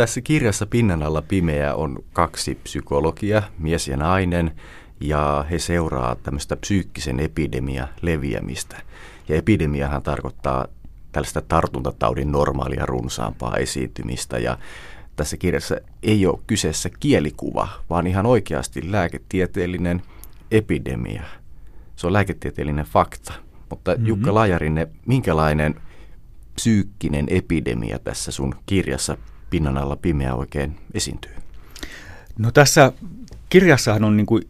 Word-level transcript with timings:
Tässä 0.00 0.20
kirjassa 0.20 0.66
Pinnan 0.66 1.02
alla 1.02 1.22
pimeä 1.22 1.74
on 1.74 2.04
kaksi 2.12 2.54
psykologia, 2.54 3.42
mies 3.58 3.88
ja 3.88 3.96
nainen, 3.96 4.52
ja 5.00 5.44
he 5.50 5.58
seuraa 5.58 6.14
tämmöistä 6.14 6.56
psyykkisen 6.56 7.20
epidemia 7.20 7.88
leviämistä. 8.02 8.82
Ja 9.28 9.36
epidemiahan 9.36 10.02
tarkoittaa 10.02 10.66
tällaista 11.12 11.40
tartuntataudin 11.40 12.32
normaalia 12.32 12.86
runsaampaa 12.86 13.56
esiintymistä 13.56 14.38
ja 14.38 14.58
tässä 15.16 15.36
kirjassa 15.36 15.76
ei 16.02 16.26
ole 16.26 16.40
kyseessä 16.46 16.90
kielikuva, 17.00 17.68
vaan 17.90 18.06
ihan 18.06 18.26
oikeasti 18.26 18.92
lääketieteellinen 18.92 20.02
epidemia. 20.50 21.22
Se 21.96 22.06
on 22.06 22.12
lääketieteellinen 22.12 22.86
fakta. 22.86 23.32
Mutta 23.70 23.90
mm-hmm. 23.90 24.06
Jukka 24.06 24.34
Lajarinne, 24.34 24.88
minkälainen 25.06 25.74
psyykkinen 26.54 27.26
epidemia 27.28 27.98
tässä 27.98 28.30
sun 28.32 28.54
kirjassa 28.66 29.16
Pinnan 29.50 29.78
alla 29.78 29.96
pimeä 29.96 30.34
oikein 30.34 30.76
esiintyy? 30.94 31.32
No 32.38 32.50
tässä 32.50 32.92
kirjassahan 33.48 34.04
on 34.04 34.16
niin 34.16 34.26
kuin, 34.26 34.42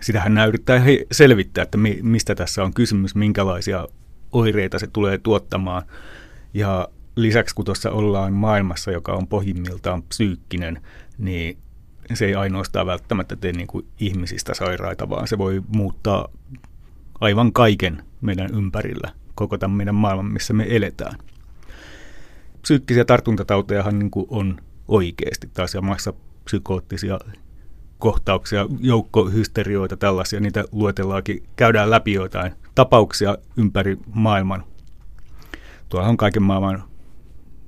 sitähän 0.00 0.34
näyttää 0.34 0.82
selvittää, 1.12 1.62
että 1.62 1.78
mi, 1.78 1.98
mistä 2.02 2.34
tässä 2.34 2.64
on 2.64 2.74
kysymys, 2.74 3.14
minkälaisia 3.14 3.88
oireita 4.32 4.78
se 4.78 4.86
tulee 4.86 5.18
tuottamaan. 5.18 5.82
Ja 6.54 6.88
lisäksi 7.16 7.54
kun 7.54 7.64
tuossa 7.64 7.90
ollaan 7.90 8.32
maailmassa, 8.32 8.90
joka 8.90 9.12
on 9.12 9.26
pohjimmiltaan 9.26 10.02
psyykkinen, 10.02 10.82
niin 11.18 11.58
se 12.14 12.26
ei 12.26 12.34
ainoastaan 12.34 12.86
välttämättä 12.86 13.36
tee 13.36 13.52
niin 13.52 13.66
kuin 13.66 13.86
ihmisistä 14.00 14.54
sairaita, 14.54 15.08
vaan 15.08 15.28
se 15.28 15.38
voi 15.38 15.62
muuttaa 15.68 16.28
aivan 17.20 17.52
kaiken 17.52 18.02
meidän 18.20 18.50
ympärillä, 18.54 19.12
koko 19.34 19.58
tämän 19.58 19.76
meidän 19.76 19.94
maailman, 19.94 20.32
missä 20.32 20.54
me 20.54 20.66
eletään. 20.68 21.18
Psyykkisiä 22.62 23.04
tartuntatautejahan 23.04 23.98
niin 23.98 24.10
kuin 24.10 24.26
on 24.30 24.60
oikeasti 24.88 25.50
taas 25.54 25.74
ja 25.74 25.80
massa 25.80 26.12
psykoottisia 26.44 27.18
kohtauksia, 27.98 28.66
joukkohysterioita, 28.80 29.96
tällaisia, 29.96 30.40
niitä 30.40 30.64
luetellaankin, 30.72 31.42
käydään 31.56 31.90
läpi 31.90 32.12
jotain 32.12 32.52
tapauksia 32.74 33.38
ympäri 33.56 33.96
maailman. 34.14 34.64
Tuolla 35.88 36.08
on 36.08 36.16
kaiken 36.16 36.42
maailman, 36.42 36.74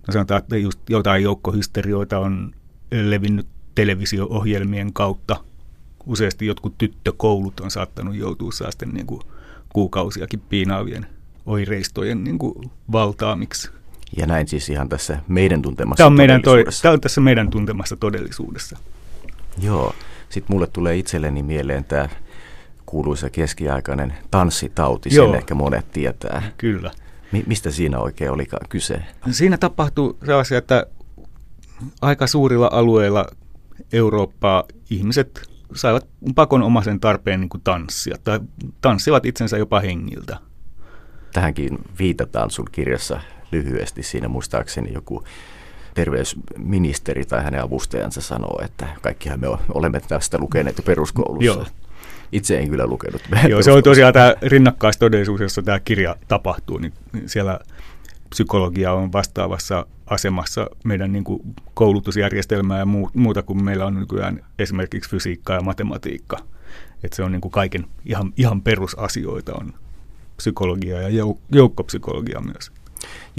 no 0.06 0.12
sanotaan, 0.12 0.38
että 0.38 0.56
just 0.56 0.80
jotain 0.90 1.22
joukkohysterioita 1.22 2.18
on 2.18 2.52
levinnyt 2.90 3.46
televisio-ohjelmien 3.74 4.92
kautta. 4.92 5.36
Useasti 6.06 6.46
jotkut 6.46 6.78
tyttökoulut 6.78 7.60
on 7.60 7.70
saattanut 7.70 8.14
joutua 8.14 8.52
säästen 8.52 8.88
niin 8.88 9.06
kuukausiakin 9.72 10.40
piinaavien 10.40 11.06
oireistojen 11.46 12.24
niin 12.24 12.38
kuin 12.38 12.70
valtaamiksi. 12.92 13.70
Ja 14.16 14.26
näin 14.26 14.48
siis 14.48 14.68
ihan 14.68 14.88
tässä 14.88 15.18
meidän 15.28 15.62
tuntemassa 15.62 15.96
tämä 15.96 16.06
on 16.06 16.16
meidän 16.16 16.42
toi, 16.42 16.64
Tämä 16.82 16.92
on 16.92 17.00
tässä 17.00 17.20
meidän 17.20 17.50
tuntemassa 17.50 17.96
todellisuudessa. 17.96 18.78
Joo. 19.62 19.94
Sitten 20.28 20.54
mulle 20.54 20.66
tulee 20.66 20.96
itselleni 20.96 21.42
mieleen 21.42 21.84
tämä 21.84 22.08
kuuluisa 22.86 23.30
keskiaikainen 23.30 24.14
tanssitauti, 24.30 25.14
Joo. 25.14 25.26
sen 25.26 25.34
ehkä 25.34 25.54
monet 25.54 25.92
tietää. 25.92 26.42
Kyllä. 26.56 26.90
Mi- 27.32 27.44
mistä 27.46 27.70
siinä 27.70 27.98
oikein 27.98 28.30
olikaan 28.30 28.68
kyse? 28.68 29.02
Siinä 29.30 29.58
tapahtui 29.58 30.16
sellaisia, 30.26 30.58
että 30.58 30.86
aika 32.02 32.26
suurilla 32.26 32.68
alueilla 32.72 33.26
Eurooppaa 33.92 34.64
ihmiset 34.90 35.50
saivat 35.74 36.08
pakonomaisen 36.34 37.00
tarpeen 37.00 37.40
niin 37.40 37.48
kuin 37.48 37.60
tanssia, 37.64 38.16
tai 38.24 38.40
tanssivat 38.80 39.26
itsensä 39.26 39.58
jopa 39.58 39.80
hengiltä. 39.80 40.38
Tähänkin 41.32 41.78
viitataan 41.98 42.50
sun 42.50 42.66
kirjassa 42.72 43.20
lyhyesti. 43.52 44.02
Siinä 44.02 44.28
muistaakseni 44.28 44.92
joku 44.92 45.24
terveysministeri 45.94 47.24
tai 47.24 47.44
hänen 47.44 47.62
avustajansa 47.62 48.20
sanoo, 48.20 48.60
että 48.64 48.86
kaikkihan 49.02 49.40
me 49.40 49.46
olemme 49.74 50.00
tästä 50.00 50.38
lukeneet 50.38 50.76
jo 50.76 50.82
peruskoulussa. 50.82 51.44
Joo. 51.44 51.66
Itse 52.32 52.58
en 52.58 52.70
kyllä 52.70 52.86
lukenut. 52.86 53.22
Joo, 53.48 53.62
se 53.62 53.72
on 53.72 53.82
tosiaan 53.82 54.12
tämä 54.12 54.34
rinnakkaistodellisuus, 54.42 55.40
jossa 55.40 55.62
tämä 55.62 55.80
kirja 55.80 56.16
tapahtuu, 56.28 56.78
niin 56.78 56.92
siellä 57.26 57.60
psykologia 58.28 58.92
on 58.92 59.12
vastaavassa 59.12 59.86
asemassa 60.06 60.66
meidän 60.84 61.12
niin 61.12 61.24
kuin 61.24 61.42
koulutusjärjestelmää 61.74 62.78
ja 62.78 62.86
muuta 63.14 63.42
kuin 63.42 63.64
meillä 63.64 63.86
on 63.86 63.94
nykyään 63.94 64.44
esimerkiksi 64.58 65.10
fysiikka 65.10 65.52
ja 65.52 65.60
matematiikka. 65.60 66.36
Että 67.04 67.16
se 67.16 67.22
on 67.22 67.32
niin 67.32 67.40
kuin 67.40 67.52
kaiken 67.52 67.86
ihan, 68.06 68.32
ihan 68.36 68.62
perusasioita 68.62 69.52
on 69.54 69.74
psykologia 70.36 71.00
ja 71.00 71.24
joukkopsykologia 71.52 72.40
myös. 72.40 72.72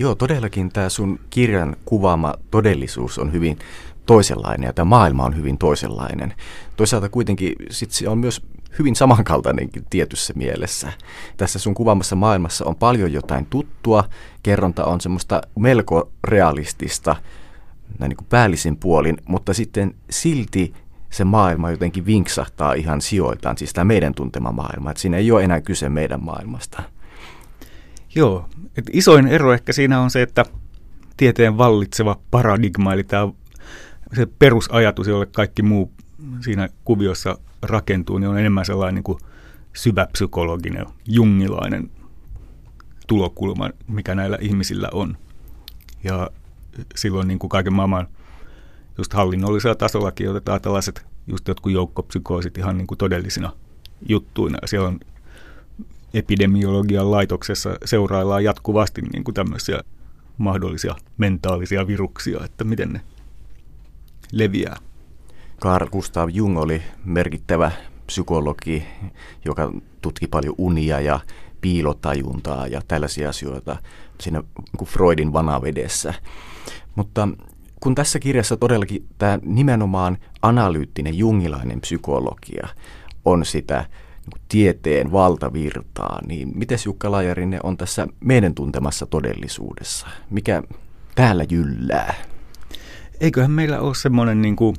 Joo, 0.01 0.15
todellakin 0.15 0.71
tämä 0.71 0.89
sun 0.89 1.19
kirjan 1.29 1.75
kuvaama 1.85 2.33
todellisuus 2.51 3.19
on 3.19 3.33
hyvin 3.33 3.59
toisenlainen 4.05 4.67
ja 4.67 4.73
tämä 4.73 4.85
maailma 4.85 5.25
on 5.25 5.35
hyvin 5.35 5.57
toisenlainen. 5.57 6.33
Toisaalta 6.77 7.09
kuitenkin 7.09 7.55
sit 7.69 7.91
se 7.91 8.09
on 8.09 8.17
myös 8.17 8.41
hyvin 8.79 8.95
samankaltainenkin 8.95 9.85
tietyssä 9.89 10.33
mielessä. 10.35 10.93
Tässä 11.37 11.59
sun 11.59 11.73
kuvaamassa 11.73 12.15
maailmassa 12.15 12.65
on 12.65 12.75
paljon 12.75 13.13
jotain 13.13 13.45
tuttua, 13.45 14.03
kerronta 14.43 14.85
on 14.85 15.01
semmoista 15.01 15.41
melko 15.59 16.11
realistista, 16.23 17.15
näin 17.99 18.09
niin 18.09 18.17
kuin 18.17 18.27
päällisin 18.29 18.77
puolin, 18.77 19.17
mutta 19.27 19.53
sitten 19.53 19.95
silti 20.09 20.73
se 21.09 21.23
maailma 21.23 21.71
jotenkin 21.71 22.05
vinksahtaa 22.05 22.73
ihan 22.73 23.01
sijoiltaan, 23.01 23.57
siis 23.57 23.73
tämä 23.73 23.85
meidän 23.85 24.13
tuntema 24.13 24.51
maailma, 24.51 24.91
että 24.91 25.01
siinä 25.01 25.17
ei 25.17 25.31
ole 25.31 25.43
enää 25.43 25.61
kyse 25.61 25.89
meidän 25.89 26.23
maailmasta. 26.23 26.83
Joo, 28.15 28.49
et 28.77 28.85
isoin 28.93 29.27
ero 29.27 29.53
ehkä 29.53 29.73
siinä 29.73 30.01
on 30.01 30.09
se, 30.09 30.21
että 30.21 30.45
tieteen 31.17 31.57
vallitseva 31.57 32.19
paradigma, 32.31 32.93
eli 32.93 33.03
tämä 33.03 33.27
se 34.15 34.27
perusajatus, 34.39 35.07
jolle 35.07 35.25
kaikki 35.25 35.61
muu 35.61 35.91
siinä 36.39 36.69
kuviossa 36.83 37.37
rakentuu, 37.61 38.17
niin 38.17 38.29
on 38.29 38.39
enemmän 38.39 38.65
sellainen 38.65 38.95
niin 38.95 39.03
kuin 39.03 39.19
syväpsykologinen, 39.73 40.85
jungilainen 41.07 41.91
tulokulma, 43.07 43.69
mikä 43.87 44.15
näillä 44.15 44.37
ihmisillä 44.41 44.89
on. 44.91 45.17
Ja 46.03 46.29
silloin 46.95 47.27
niin 47.27 47.39
kuin 47.39 47.49
kaiken 47.49 47.73
maailman 47.73 48.07
just 48.97 49.13
hallinnollisella 49.13 49.75
tasollakin 49.75 50.29
otetaan 50.29 50.61
tällaiset 50.61 51.05
just 51.27 51.47
jotkut 51.47 51.71
joukkopsykoosit 51.71 52.57
ihan 52.57 52.77
niin 52.77 52.87
kuin 52.87 52.97
todellisina 52.97 53.51
juttuina. 54.09 54.57
Siellä 54.65 54.87
on 54.87 54.99
epidemiologian 56.13 57.11
laitoksessa 57.11 57.75
seuraillaan 57.85 58.43
jatkuvasti 58.43 59.01
niin 59.01 59.23
kuin 59.23 59.35
tämmöisiä 59.35 59.79
mahdollisia 60.37 60.95
mentaalisia 61.17 61.87
viruksia, 61.87 62.39
että 62.45 62.63
miten 62.63 62.89
ne 62.89 63.01
leviää. 64.31 64.77
Carl 65.61 65.87
Gustav 65.89 66.29
Jung 66.33 66.57
oli 66.57 66.81
merkittävä 67.05 67.71
psykologi, 68.07 68.83
joka 69.45 69.71
tutki 70.01 70.27
paljon 70.27 70.55
unia 70.57 70.99
ja 70.99 71.19
piilotajuntaa 71.61 72.67
ja 72.67 72.81
tällaisia 72.87 73.29
asioita 73.29 73.77
siinä 74.19 74.43
niin 74.79 74.87
Freudin 74.87 75.33
vanavedessä. 75.33 76.13
Mutta 76.95 77.27
kun 77.79 77.95
tässä 77.95 78.19
kirjassa 78.19 78.57
todellakin 78.57 79.07
tämä 79.17 79.39
nimenomaan 79.43 80.17
analyyttinen 80.41 81.17
jungilainen 81.17 81.81
psykologia 81.81 82.67
on 83.25 83.45
sitä 83.45 83.85
tieteen 84.49 85.11
valtavirtaa, 85.11 86.19
niin 86.27 86.51
miten 86.55 86.77
Jukka 86.85 87.11
Lajarinne 87.11 87.59
on 87.63 87.77
tässä 87.77 88.07
meidän 88.19 88.55
tuntemassa 88.55 89.05
todellisuudessa? 89.05 90.07
Mikä 90.29 90.63
täällä 91.15 91.45
jyllää? 91.49 92.13
Eiköhän 93.19 93.51
meillä 93.51 93.79
ole 93.79 93.95
semmoinen 93.95 94.41
niin 94.41 94.55
kuin 94.55 94.75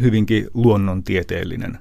hyvinkin 0.00 0.46
luonnontieteellinen 0.54 1.78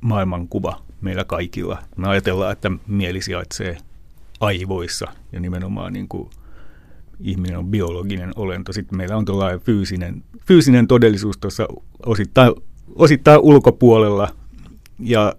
maailmankuva 0.00 0.82
meillä 1.00 1.24
kaikilla. 1.24 1.78
Me 1.96 2.08
ajatellaan, 2.08 2.52
että 2.52 2.70
mieli 2.86 3.22
sijaitsee 3.22 3.78
aivoissa 4.40 5.06
ja 5.32 5.40
nimenomaan 5.40 5.92
niin 5.92 6.08
kuin 6.08 6.30
ihminen 7.20 7.58
on 7.58 7.66
biologinen 7.66 8.32
olento. 8.36 8.72
Sitten 8.72 8.96
meillä 8.96 9.16
on 9.16 9.24
tuollainen 9.24 9.60
fyysinen, 9.60 10.24
fyysinen 10.46 10.86
todellisuus 10.86 11.38
tuossa 11.38 11.68
osittain, 12.06 12.54
osittain 12.94 13.40
ulkopuolella. 13.40 14.28
Ja 14.98 15.34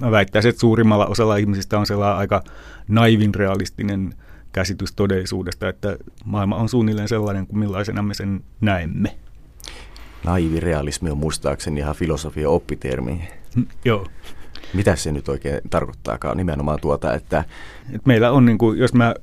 mä 0.00 0.10
väittäisin, 0.10 0.48
että 0.48 0.60
suurimmalla 0.60 1.06
osalla 1.06 1.36
ihmisistä 1.36 1.78
on 1.78 1.86
sellainen 1.86 2.18
aika 2.18 2.42
naivin 2.88 3.34
realistinen 3.34 4.14
käsitys 4.52 4.92
todellisuudesta, 4.92 5.68
että 5.68 5.96
maailma 6.24 6.56
on 6.56 6.68
suunnilleen 6.68 7.08
sellainen 7.08 7.46
kuin 7.46 7.58
millaisena 7.58 8.02
me 8.02 8.14
sen 8.14 8.44
näemme. 8.60 9.16
Naivi 10.24 10.60
realismi 10.60 11.10
on 11.10 11.18
muistaakseni 11.18 11.80
ihan 11.80 11.94
filosofia 11.94 12.50
oppitermi. 12.50 13.28
Mm, 13.56 13.66
joo. 13.84 14.06
Mitä 14.74 14.96
se 14.96 15.12
nyt 15.12 15.28
oikein 15.28 15.60
tarkoittaakaan 15.70 16.36
nimenomaan 16.36 16.78
tuota, 16.80 17.14
että... 17.14 17.44
Et 17.92 18.06
meillä 18.06 18.32
on, 18.32 18.44
niin 18.44 18.58
kuin, 18.58 18.78
jos 18.78 18.94
mä 18.94 19.14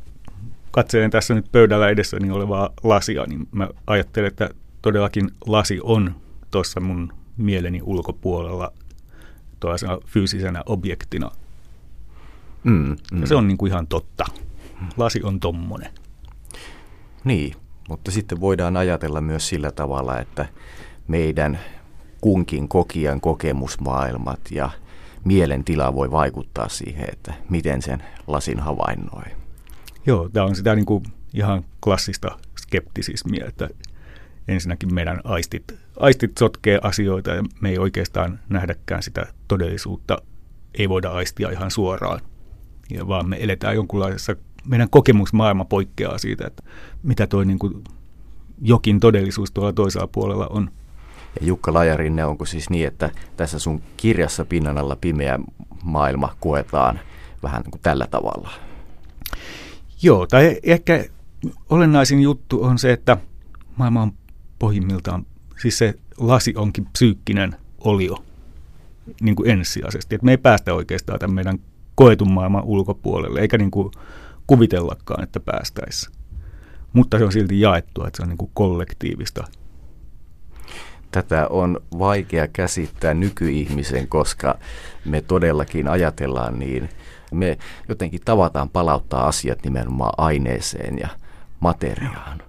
katselen 0.71 1.11
tässä 1.11 1.33
nyt 1.33 1.51
pöydällä 1.51 1.89
edessäni 1.89 2.31
olevaa 2.31 2.69
lasia, 2.83 3.25
niin 3.25 3.47
mä 3.51 3.69
ajattelen, 3.87 4.27
että 4.27 4.49
todellakin 4.81 5.29
lasi 5.47 5.79
on 5.83 6.15
tuossa 6.51 6.79
mun 6.79 7.13
mieleni 7.37 7.81
ulkopuolella 7.83 8.73
tuollaisena 9.63 9.97
fyysisenä 10.05 10.63
objektina. 10.65 11.31
Mm, 12.63 12.95
mm. 13.11 13.21
Ja 13.21 13.27
se 13.27 13.35
on 13.35 13.47
niin 13.47 13.57
kuin 13.57 13.71
ihan 13.71 13.87
totta. 13.87 14.25
Lasi 14.97 15.23
on 15.23 15.39
tommonen. 15.39 15.91
Niin, 17.23 17.55
Mutta 17.89 18.11
sitten 18.11 18.41
voidaan 18.41 18.77
ajatella 18.77 19.21
myös 19.21 19.49
sillä 19.49 19.71
tavalla, 19.71 20.19
että 20.19 20.45
meidän 21.07 21.59
kunkin 22.21 22.67
kokijan 22.67 23.21
kokemusmaailmat 23.21 24.39
ja 24.51 24.69
mielentila 25.23 25.95
voi 25.95 26.11
vaikuttaa 26.11 26.69
siihen, 26.69 27.09
että 27.11 27.33
miten 27.49 27.81
sen 27.81 28.03
lasin 28.27 28.59
havainnoi. 28.59 29.23
Joo, 30.05 30.29
tämä 30.29 30.45
on 30.45 30.55
sitä 30.55 30.75
niin 30.75 30.85
kuin 30.85 31.03
ihan 31.33 31.65
klassista 31.83 32.37
skeptisismiä, 32.59 33.45
että 33.47 33.69
ensinnäkin 34.47 34.93
meidän 34.93 35.21
aistit, 35.23 35.75
aistit 35.99 36.37
sotkee 36.37 36.79
asioita 36.83 37.31
ja 37.31 37.43
me 37.61 37.69
ei 37.69 37.77
oikeastaan 37.77 38.39
nähdäkään 38.49 39.03
sitä 39.03 39.27
todellisuutta, 39.47 40.17
ei 40.73 40.89
voida 40.89 41.09
aistia 41.09 41.49
ihan 41.49 41.71
suoraan, 41.71 42.19
ja 42.89 43.07
vaan 43.07 43.29
me 43.29 43.37
eletään 43.39 43.75
jonkunlaisessa, 43.75 44.35
meidän 44.67 44.89
kokemusmaailma 44.89 45.65
poikkeaa 45.65 46.17
siitä, 46.17 46.47
että 46.47 46.63
mitä 47.03 47.27
toi 47.27 47.45
niin 47.45 47.59
kuin 47.59 47.83
jokin 48.61 48.99
todellisuus 48.99 49.51
tuolla 49.51 49.73
toisella 49.73 50.07
puolella 50.07 50.47
on. 50.47 50.69
Ja 51.39 51.45
Jukka 51.45 51.73
Lajarinne, 51.73 52.25
onko 52.25 52.45
siis 52.45 52.69
niin, 52.69 52.87
että 52.87 53.11
tässä 53.37 53.59
sun 53.59 53.81
kirjassa 53.97 54.45
pinnan 54.45 54.77
alla 54.77 54.95
pimeä 54.95 55.39
maailma 55.83 56.35
koetaan 56.39 56.99
vähän 57.43 57.61
niin 57.61 57.71
kuin 57.71 57.81
tällä 57.81 58.07
tavalla? 58.07 58.49
Joo, 60.01 60.27
tai 60.27 60.59
ehkä 60.63 61.05
olennaisin 61.69 62.21
juttu 62.21 62.63
on 62.63 62.79
se, 62.79 62.93
että 62.93 63.17
maailma 63.75 64.01
on 64.01 64.11
pohjimmiltaan, 64.59 65.25
siis 65.63 65.77
se 65.77 65.93
lasi 66.17 66.53
onkin 66.55 66.85
psyykkinen 66.85 67.55
olio 67.79 68.23
niin 69.21 69.35
kuin 69.35 69.49
ensisijaisesti. 69.49 70.15
Että 70.15 70.25
me 70.25 70.31
ei 70.31 70.37
päästä 70.37 70.73
oikeastaan 70.73 71.19
tämän 71.19 71.35
meidän 71.35 71.59
koetun 71.95 72.31
maailman 72.31 72.63
ulkopuolelle, 72.63 73.39
eikä 73.39 73.57
niin 73.57 73.71
kuin 73.71 73.91
kuvitellakaan, 74.47 75.23
että 75.23 75.39
päästäisiin. 75.39 76.15
Mutta 76.93 77.17
se 77.17 77.25
on 77.25 77.31
silti 77.31 77.59
jaettua, 77.59 78.07
että 78.07 78.17
se 78.17 78.23
on 78.23 78.29
niin 78.29 78.37
kuin 78.37 78.51
kollektiivista. 78.53 79.43
Tätä 81.11 81.47
on 81.47 81.79
vaikea 81.99 82.47
käsittää 82.47 83.13
nykyihmisen, 83.13 84.07
koska 84.07 84.59
me 85.05 85.21
todellakin 85.21 85.87
ajatellaan 85.87 86.59
niin. 86.59 86.89
Me 87.31 87.57
jotenkin 87.89 88.21
tavataan 88.25 88.69
palauttaa 88.69 89.27
asiat 89.27 89.63
nimenomaan 89.63 90.13
aineeseen 90.17 90.99
ja 90.99 91.07
materiaan. 91.59 92.41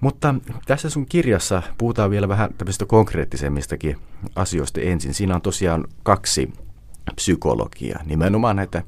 Mutta 0.00 0.34
tässä 0.66 0.90
sun 0.90 1.06
kirjassa 1.06 1.62
puhutaan 1.78 2.10
vielä 2.10 2.28
vähän 2.28 2.54
tämmöistä 2.58 2.86
konkreettisemmistakin 2.86 3.96
asioista 4.36 4.80
ensin. 4.80 5.14
Siinä 5.14 5.34
on 5.34 5.42
tosiaan 5.42 5.84
kaksi 6.02 6.52
psykologiaa, 7.14 8.02
nimenomaan 8.04 8.56
näitä 8.56 8.82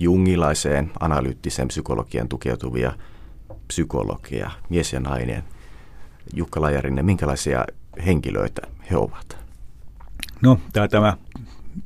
jungilaiseen 0.00 0.92
analyyttiseen 1.00 1.68
psykologian 1.68 2.28
tukeutuvia 2.28 2.92
psykologia, 3.68 4.50
mies 4.68 4.92
ja 4.92 5.00
nainen. 5.00 5.44
Jukka 6.34 6.60
Lajarinen, 6.60 7.04
minkälaisia 7.04 7.64
henkilöitä 8.06 8.62
he 8.90 8.96
ovat? 8.96 9.36
No, 10.42 10.60
tämä, 10.72 10.88
tämä 10.88 11.16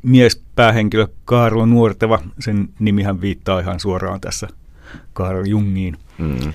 miespäähenkilö 0.02 1.08
Kaarlo 1.24 1.66
Nuorteva, 1.66 2.18
sen 2.38 2.68
nimihän 2.78 3.20
viittaa 3.20 3.60
ihan 3.60 3.80
suoraan 3.80 4.20
tässä 4.20 4.48
Kaarlo 5.12 5.42
Jungiin. 5.44 5.96
Mm. 6.18 6.52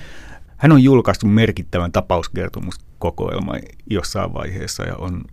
Hän 0.56 0.72
on 0.72 0.82
julkaistu 0.82 1.26
merkittävän 1.26 1.92
tapauskertomuskokoelman 1.92 3.60
jossain 3.90 4.34
vaiheessa 4.34 4.82
ja 4.82 4.96
on, 4.96 5.24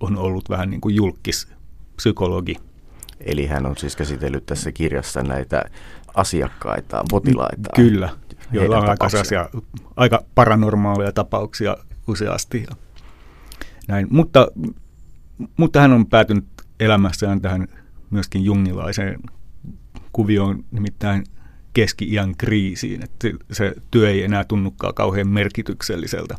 on 0.00 0.16
ollut 0.16 0.50
vähän 0.50 0.70
niin 0.70 0.80
kuin 0.80 0.94
julkis 0.94 1.48
psykologi. 1.96 2.56
Eli 3.20 3.46
hän 3.46 3.66
on 3.66 3.76
siis 3.76 3.96
käsitellyt 3.96 4.46
tässä 4.46 4.72
kirjassa 4.72 5.22
näitä 5.22 5.64
asiakkaita, 6.14 7.04
potilaita. 7.10 7.70
Kyllä, 7.76 8.08
joilla 8.52 8.78
on 8.78 8.88
aika, 8.88 9.08
aika 9.96 10.24
paranormaaleja 10.34 11.12
tapauksia 11.12 11.76
useasti. 12.08 12.66
Ja 12.70 12.76
näin. 13.88 14.06
Mutta, 14.10 14.48
mutta 15.56 15.80
hän 15.80 15.92
on 15.92 16.06
päätynyt 16.06 16.44
elämässään 16.80 17.40
tähän 17.40 17.68
myöskin 18.10 18.44
jungilaiseen 18.44 19.20
kuvioon, 20.12 20.64
nimittäin 20.70 21.24
keski-iän 21.76 22.36
kriisiin, 22.38 23.02
että 23.04 23.28
se 23.52 23.74
työ 23.90 24.10
ei 24.10 24.22
enää 24.22 24.44
tunnukaan 24.44 24.94
kauhean 24.94 25.28
merkitykselliseltä. 25.28 26.36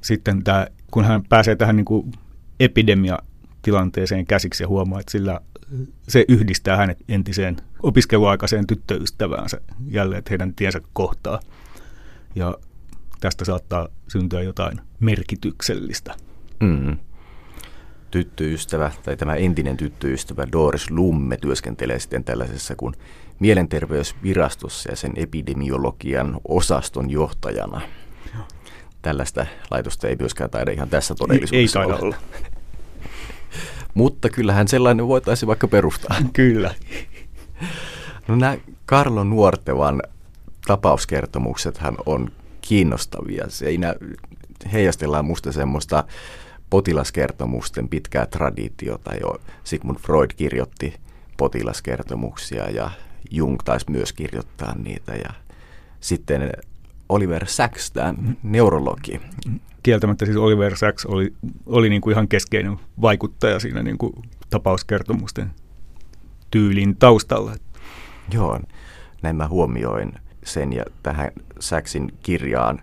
Sitten 0.00 0.44
tämä, 0.44 0.66
kun 0.90 1.04
hän 1.04 1.22
pääsee 1.28 1.56
tähän 1.56 1.76
niin 1.76 1.84
kuin 1.84 2.12
epidemiatilanteeseen 2.60 4.26
käsiksi 4.26 4.62
ja 4.62 4.68
huomaa, 4.68 5.00
että 5.00 5.12
sillä 5.12 5.40
se 6.08 6.24
yhdistää 6.28 6.76
hänet 6.76 6.98
entiseen 7.08 7.56
opiskeluaikaiseen 7.82 8.66
tyttöystäväänsä 8.66 9.60
jälleen, 9.88 10.18
että 10.18 10.30
heidän 10.30 10.54
tiensä 10.54 10.80
kohtaa. 10.92 11.40
Ja 12.34 12.54
tästä 13.20 13.44
saattaa 13.44 13.88
syntyä 14.08 14.42
jotain 14.42 14.80
merkityksellistä. 15.00 16.14
Mm 16.60 16.96
tyttöystävä 18.10 18.90
tai 19.04 19.16
tämä 19.16 19.34
entinen 19.34 19.76
tyttöystävä 19.76 20.46
Doris 20.52 20.90
Lumme 20.90 21.36
työskentelee 21.36 21.98
sitten 21.98 22.24
tällaisessa 22.24 22.74
kuin 22.76 22.94
mielenterveysvirastossa 23.38 24.90
ja 24.90 24.96
sen 24.96 25.12
epidemiologian 25.16 26.40
osaston 26.48 27.10
johtajana. 27.10 27.80
Tällaista 29.02 29.46
laitosta 29.70 30.08
ei 30.08 30.16
myöskään 30.18 30.50
taida 30.50 30.70
ihan 30.70 30.88
tässä 30.88 31.14
todellisuudessa 31.14 31.80
Ei, 31.80 31.84
ei 31.84 31.88
taida 31.88 32.04
olla. 32.04 32.16
Mutta 33.94 34.30
kyllähän 34.30 34.68
sellainen 34.68 35.08
voitaisiin 35.08 35.46
vaikka 35.46 35.68
perustaa. 35.68 36.16
Kyllä. 36.32 36.74
No 38.28 38.36
nämä 38.36 38.56
Karlo 38.86 39.24
Nuortevan 39.24 40.02
tapauskertomuksethan 40.66 41.96
on 42.06 42.32
kiinnostavia. 42.60 43.44
Siinä 43.48 43.94
heijastellaan 44.72 45.24
musta 45.24 45.52
semmoista 45.52 46.04
potilaskertomusten 46.70 47.88
pitkää 47.88 48.26
traditiota 48.26 49.14
jo. 49.14 49.40
Sigmund 49.64 49.98
Freud 49.98 50.30
kirjoitti 50.36 50.94
potilaskertomuksia 51.36 52.70
ja 52.70 52.90
Jung 53.30 53.58
taisi 53.64 53.90
myös 53.90 54.12
kirjoittaa 54.12 54.74
niitä 54.74 55.14
ja 55.14 55.30
sitten 56.00 56.52
Oliver 57.08 57.46
Sacks, 57.46 57.90
tämä 57.90 58.14
neurologi. 58.42 59.20
Kieltämättä 59.82 60.24
siis 60.24 60.36
Oliver 60.36 60.76
Sacks 60.76 61.06
oli, 61.06 61.32
oli 61.66 61.88
niin 61.88 62.00
kuin 62.00 62.12
ihan 62.12 62.28
keskeinen 62.28 62.78
vaikuttaja 63.00 63.60
siinä 63.60 63.82
niin 63.82 63.98
kuin 63.98 64.12
tapauskertomusten 64.50 65.50
tyylin 66.50 66.96
taustalla. 66.96 67.54
Joo, 68.32 68.60
näin 69.22 69.36
mä 69.36 69.48
huomioin 69.48 70.12
sen 70.44 70.72
ja 70.72 70.84
tähän 71.02 71.30
Sacksin 71.60 72.12
kirjaan 72.22 72.80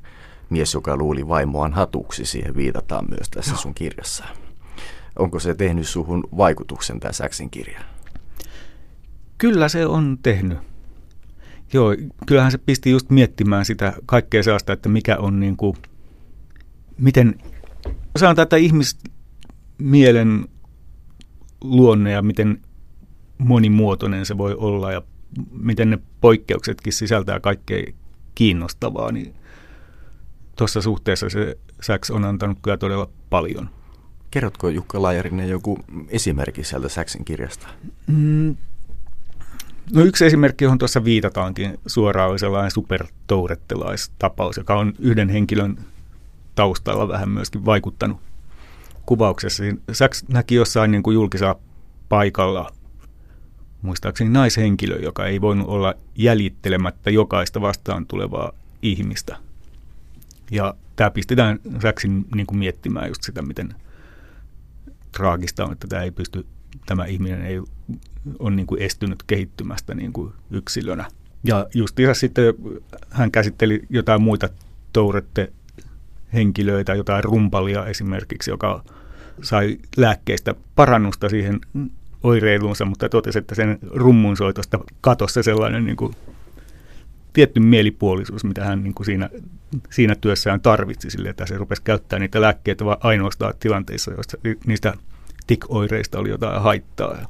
mies, 0.50 0.74
joka 0.74 0.98
luuli 0.98 1.28
vaimoaan 1.28 1.74
hatuksi, 1.74 2.26
siihen 2.26 2.56
viitataan 2.56 3.06
myös 3.10 3.30
tässä 3.30 3.52
Joo. 3.52 3.62
sun 3.62 3.74
kirjassa. 3.74 4.24
Onko 5.20 5.40
se 5.40 5.56
tehnyt 5.56 5.88
suhun 5.88 6.24
vaikutuksen 6.38 7.00
tämä 7.00 7.12
Sacksin 7.12 7.50
kirja? 7.50 7.80
Kyllä 9.38 9.70
se 9.70 9.86
on 9.86 10.18
tehnyt. 10.24 10.58
Joo, 11.74 11.96
kyllähän 12.26 12.52
se 12.52 12.58
pisti 12.58 12.92
just 12.92 13.10
miettimään 13.10 13.66
sitä 13.66 13.94
kaikkea 14.06 14.44
sellaista, 14.44 14.74
että 14.74 14.90
mikä 14.90 15.18
on 15.18 15.40
niin 15.40 15.58
kuin, 15.58 15.78
miten, 16.98 17.36
sanotaan, 18.18 18.44
että 18.44 18.58
ihmismielen 18.58 20.48
luonne 21.62 22.12
ja 22.12 22.22
miten 22.22 22.62
monimuotoinen 23.38 24.26
se 24.26 24.38
voi 24.38 24.56
olla 24.56 24.92
ja 24.92 25.02
miten 25.52 25.90
ne 25.90 26.00
poikkeuksetkin 26.22 26.94
sisältää 26.94 27.40
kaikkea 27.40 27.94
kiinnostavaa, 28.36 29.12
niin 29.12 29.34
tuossa 30.56 30.82
suhteessa 30.82 31.30
se 31.30 31.58
Sachs 31.82 32.12
on 32.12 32.26
antanut 32.26 32.58
kyllä 32.62 32.78
todella 32.78 33.10
paljon. 33.30 33.70
Kerrotko 34.32 34.70
Jukka 34.70 35.02
Laajarinen 35.02 35.50
joku 35.50 35.80
esimerkki 36.08 36.64
sieltä 36.64 36.90
Saxin 36.90 37.26
kirjasta? 37.26 37.68
Mm, 38.08 38.56
no 39.94 40.02
yksi 40.02 40.26
esimerkki, 40.26 40.64
johon 40.64 40.78
tuossa 40.78 41.04
viitataankin 41.04 41.78
suoraan, 41.88 42.30
oli 42.30 42.40
sellainen 42.40 42.72
supertourettelaista-tapaus, 42.72 44.58
joka 44.58 44.76
on 44.76 44.94
yhden 45.00 45.30
henkilön 45.30 45.78
taustalla 46.56 47.08
vähän 47.08 47.30
myöskin 47.30 47.66
vaikuttanut 47.66 48.18
kuvauksessa. 49.06 49.64
Sachs 49.92 50.26
näki 50.28 50.56
jossain 50.56 50.92
niin 50.92 51.04
kuin 51.04 51.14
julkisella 51.14 51.60
paikalla 52.10 52.72
muistaakseni 53.82 54.30
naishenkilö, 54.30 55.00
joka 55.00 55.26
ei 55.26 55.42
voinut 55.42 55.68
olla 55.68 55.94
jäljittelemättä 56.16 57.10
jokaista 57.10 57.62
vastaan 57.62 58.06
tulevaa 58.06 58.52
ihmistä– 58.82 59.38
ja 60.54 60.74
tämä 60.96 61.12
pistetään 61.12 61.60
Säksin 61.82 62.26
niin 62.36 62.48
kuin 62.48 62.58
miettimään 62.58 63.08
just 63.08 63.24
sitä, 63.24 63.42
miten 63.42 63.76
traagista 65.12 65.66
on, 65.66 65.72
että 65.72 65.88
tämä 65.88 66.02
ei 66.02 66.12
pysty, 66.12 66.46
tämä 66.86 67.06
ihminen 67.06 67.42
ei 67.42 67.62
on 68.40 68.56
niin 68.56 68.68
kuin 68.68 68.82
estynyt 68.82 69.24
kehittymästä 69.28 69.94
niin 69.96 70.14
kuin 70.14 70.34
yksilönä. 70.52 71.06
Ja 71.44 71.68
justiinsa 71.74 72.20
sitten 72.20 72.54
hän 73.10 73.32
käsitteli 73.32 73.82
jotain 73.90 74.22
muita 74.22 74.50
tourette 74.94 75.54
henkilöitä, 76.34 76.96
jotain 76.96 77.24
rumpalia 77.24 77.86
esimerkiksi, 77.86 78.52
joka 78.52 78.84
sai 79.42 79.78
lääkkeistä 79.98 80.56
parannusta 80.76 81.30
siihen 81.30 81.62
oireiluunsa, 82.24 82.86
mutta 82.86 83.10
totesi, 83.10 83.40
että 83.40 83.56
sen 83.56 83.80
rummunsoitosta 83.92 84.80
katossa 85.02 85.44
sellainen 85.44 85.86
niin 85.86 85.98
kuin 85.98 86.14
tietty 87.34 87.60
mielipuolisuus, 87.60 88.44
mitä 88.44 88.66
hän 88.66 88.84
niin 88.84 88.94
kuin 88.94 89.06
siinä, 89.06 89.30
siinä 89.90 90.16
työssään 90.16 90.62
tarvitsi 90.62 91.10
sille, 91.10 91.30
että 91.30 91.46
se 91.46 91.58
rupesi 91.58 91.82
käyttämään 91.82 92.22
niitä 92.22 92.42
lääkkeitä 92.42 92.86
vain 92.86 92.98
ainoastaan 93.02 93.54
tilanteissa, 93.60 94.12
joissa 94.12 94.38
niistä 94.66 94.94
tik-oireista 95.48 96.20
oli 96.20 96.30
jotain 96.30 96.62
haittaa 96.62 97.14
ja 97.14 97.28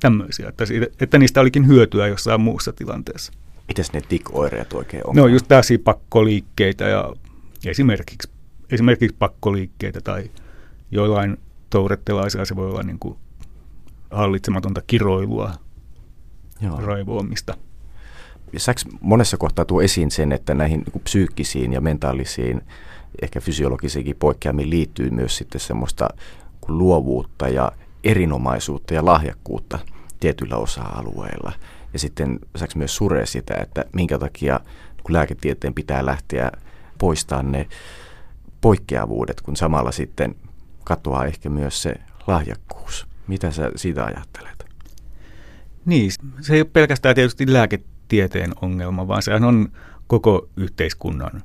tämmöisiä, 0.00 0.48
että, 0.48 0.66
siitä, 0.66 0.86
että 1.00 1.18
niistä 1.18 1.40
olikin 1.40 1.66
hyötyä 1.66 2.06
jossain 2.06 2.40
muussa 2.40 2.72
tilanteessa. 2.72 3.32
Mites 3.68 3.92
ne 3.92 4.00
tik-oireet 4.00 4.72
oikein 4.72 5.02
on? 5.06 5.16
No 5.16 5.26
just 5.26 5.48
tällaisia 5.48 5.78
pakkoliikkeitä 5.84 6.84
ja 6.84 7.12
esimerkiksi, 7.66 8.28
esimerkiksi 8.70 9.16
pakkoliikkeitä 9.18 10.00
tai 10.00 10.30
joillain 10.90 11.36
tourettelaisilla 11.70 12.44
se 12.44 12.56
voi 12.56 12.70
olla 12.70 12.82
niin 12.82 12.98
kuin 12.98 13.18
hallitsematonta 14.10 14.82
kiroilua, 14.86 15.52
Joo. 16.60 16.80
raivoamista. 16.80 17.56
Saanko 18.56 18.80
monessa 19.00 19.36
kohtaa 19.36 19.64
tuo 19.64 19.82
esiin 19.82 20.10
sen, 20.10 20.32
että 20.32 20.54
näihin 20.54 20.80
niin 20.80 21.02
psyykkisiin 21.02 21.72
ja 21.72 21.80
mentaalisiin, 21.80 22.62
ehkä 23.22 23.40
fysiologisiinkin 23.40 24.16
poikkeamiin 24.16 24.70
liittyy 24.70 25.10
myös 25.10 25.36
sitten 25.36 25.60
semmoista 25.60 26.08
luovuutta 26.68 27.48
ja 27.48 27.72
erinomaisuutta 28.04 28.94
ja 28.94 29.04
lahjakkuutta 29.04 29.78
tietyillä 30.20 30.56
osa-alueilla. 30.56 31.52
Ja 31.92 31.98
sitten 31.98 32.38
saanko 32.56 32.72
myös 32.76 32.96
suree 32.96 33.26
sitä, 33.26 33.54
että 33.54 33.84
minkä 33.92 34.18
takia 34.18 34.60
kun 35.02 35.12
lääketieteen 35.12 35.74
pitää 35.74 36.06
lähteä 36.06 36.52
poistamaan 36.98 37.52
ne 37.52 37.68
poikkeavuudet, 38.60 39.40
kun 39.40 39.56
samalla 39.56 39.92
sitten 39.92 40.34
katoaa 40.84 41.24
ehkä 41.24 41.48
myös 41.48 41.82
se 41.82 41.94
lahjakkuus. 42.26 43.06
Mitä 43.26 43.50
sä 43.50 43.70
siitä 43.76 44.04
ajattelet? 44.04 44.66
Niin, 45.84 46.10
se 46.40 46.54
ei 46.54 46.60
ole 46.60 46.70
pelkästään 46.72 47.14
tietysti 47.14 47.52
lääketieteen 47.52 48.52
ongelma, 48.62 49.08
vaan 49.08 49.22
sehän 49.22 49.44
on 49.44 49.68
koko 50.06 50.48
yhteiskunnan 50.56 51.42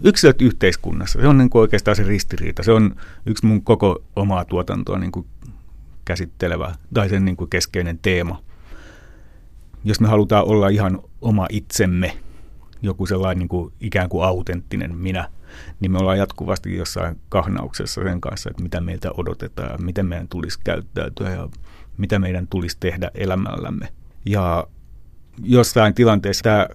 yksilöt 0.00 0.42
yhteiskunnassa. 0.42 1.20
Se 1.20 1.28
on 1.28 1.38
niin 1.38 1.50
kuin 1.50 1.60
oikeastaan 1.60 1.96
se 1.96 2.02
ristiriita. 2.02 2.62
Se 2.62 2.72
on 2.72 2.96
yksi 3.26 3.46
mun 3.46 3.62
koko 3.62 4.02
omaa 4.16 4.44
tuotantoa 4.44 4.98
niin 4.98 5.12
kuin 5.12 5.26
käsittelevä 6.04 6.74
tai 6.94 7.08
sen 7.08 7.24
niin 7.24 7.36
kuin 7.36 7.50
keskeinen 7.50 7.98
teema. 7.98 8.42
Jos 9.84 10.00
me 10.00 10.08
halutaan 10.08 10.44
olla 10.44 10.68
ihan 10.68 11.00
oma 11.20 11.46
itsemme, 11.50 12.18
joku 12.82 13.06
sellainen 13.06 13.38
niin 13.38 13.48
kuin 13.48 13.72
ikään 13.80 14.08
kuin 14.08 14.24
autenttinen 14.24 14.96
minä, 14.96 15.28
niin 15.80 15.92
me 15.92 15.98
ollaan 15.98 16.18
jatkuvasti 16.18 16.76
jossain 16.76 17.20
kahnauksessa 17.28 18.02
sen 18.02 18.20
kanssa, 18.20 18.50
että 18.50 18.62
mitä 18.62 18.80
meiltä 18.80 19.10
odotetaan 19.16 19.70
ja 19.70 19.78
miten 19.78 20.06
meidän 20.06 20.28
tulisi 20.28 20.58
käyttäytyä 20.64 21.30
ja 21.30 21.48
mitä 21.96 22.18
meidän 22.18 22.46
tulisi 22.46 22.76
tehdä 22.80 23.10
elämällämme. 23.14 23.88
Ja 24.26 24.66
jossain 25.42 25.94
tilanteessa 25.94 26.42
tämä 26.42 26.66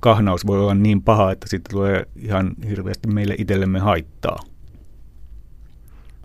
kahnaus 0.00 0.46
voi 0.46 0.60
olla 0.60 0.74
niin 0.74 1.02
paha, 1.02 1.32
että 1.32 1.48
sitten 1.48 1.70
tulee 1.70 2.06
ihan 2.16 2.54
hirveästi 2.68 3.08
meille 3.08 3.34
itsellemme 3.38 3.78
haittaa. 3.78 4.38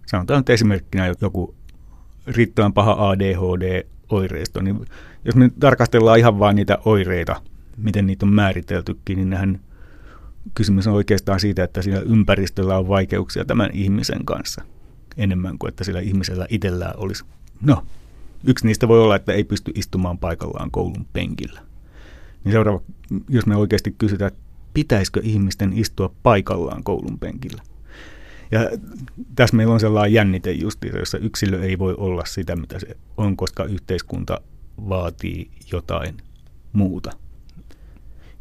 Sanotaan 0.05 0.39
nyt 0.39 0.49
esimerkkinä 0.49 1.13
joku 1.21 1.55
riittävän 2.27 2.73
paha 2.73 3.09
ADHD-oireisto, 3.09 4.61
niin 4.61 4.85
jos 5.25 5.35
me 5.35 5.51
tarkastellaan 5.59 6.19
ihan 6.19 6.39
vain 6.39 6.55
niitä 6.55 6.77
oireita, 6.85 7.41
miten 7.77 8.07
niitä 8.07 8.25
on 8.25 8.33
määriteltykin, 8.33 9.17
niin 9.17 9.29
nähän 9.29 9.59
kysymys 10.53 10.87
on 10.87 10.93
oikeastaan 10.93 11.39
siitä, 11.39 11.63
että 11.63 11.81
siinä 11.81 11.99
ympäristöllä 11.99 12.77
on 12.77 12.87
vaikeuksia 12.87 13.45
tämän 13.45 13.69
ihmisen 13.73 14.25
kanssa 14.25 14.63
enemmän 15.17 15.57
kuin 15.57 15.69
että 15.69 15.83
sillä 15.83 15.99
ihmisellä 15.99 16.45
itsellään 16.49 16.93
olisi. 16.97 17.25
No, 17.61 17.83
yksi 18.47 18.65
niistä 18.65 18.87
voi 18.87 19.01
olla, 19.01 19.15
että 19.15 19.33
ei 19.33 19.43
pysty 19.43 19.71
istumaan 19.75 20.17
paikallaan 20.17 20.71
koulun 20.71 21.05
penkillä. 21.13 21.61
Niin 22.45 22.51
seuraava, 22.51 22.81
jos 23.29 23.45
me 23.45 23.55
oikeasti 23.55 23.95
kysytään, 23.97 24.27
että 24.27 24.39
pitäisikö 24.73 25.21
ihmisten 25.23 25.73
istua 25.73 26.13
paikallaan 26.23 26.83
koulun 26.83 27.19
penkillä. 27.19 27.61
Ja 28.51 28.59
tässä 29.35 29.55
meillä 29.55 29.73
on 29.73 29.79
sellainen 29.79 30.13
jännite 30.13 30.51
justiinsa, 30.51 30.99
jossa 30.99 31.17
yksilö 31.17 31.63
ei 31.63 31.79
voi 31.79 31.95
olla 31.97 32.25
sitä, 32.25 32.55
mitä 32.55 32.79
se 32.79 32.97
on, 33.17 33.37
koska 33.37 33.63
yhteiskunta 33.63 34.41
vaatii 34.89 35.51
jotain 35.71 36.17
muuta. 36.73 37.11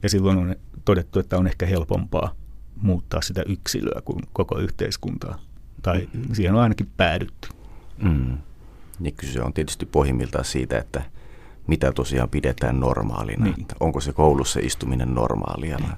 Ja 0.03 0.09
silloin 0.09 0.39
on 0.39 0.57
todettu, 0.85 1.19
että 1.19 1.39
on 1.39 1.47
ehkä 1.47 1.67
helpompaa 1.67 2.35
muuttaa 2.77 3.23
sitä 3.23 3.43
yksilöä 3.47 4.03
kuin 4.05 4.23
koko 4.33 4.59
yhteiskuntaa. 4.59 5.39
Tai 5.83 6.09
mm. 6.15 6.35
siihen 6.35 6.55
on 6.55 6.61
ainakin 6.61 6.89
päädytty. 6.97 7.49
Mm. 8.03 8.39
Niin 8.99 9.15
kyse 9.15 9.43
on 9.43 9.53
tietysti 9.53 9.87
pohjimmiltaan 9.87 10.45
siitä, 10.45 10.79
että 10.79 11.03
mitä 11.67 11.93
tosiaan 11.93 12.29
pidetään 12.29 12.81
normaalina. 12.81 13.45
Niin. 13.45 13.61
Että 13.61 13.75
onko 13.81 14.01
se 14.01 14.13
koulussa 14.13 14.61
istuminen 14.63 15.15
normaalia 15.15 15.79
vai 15.83 15.97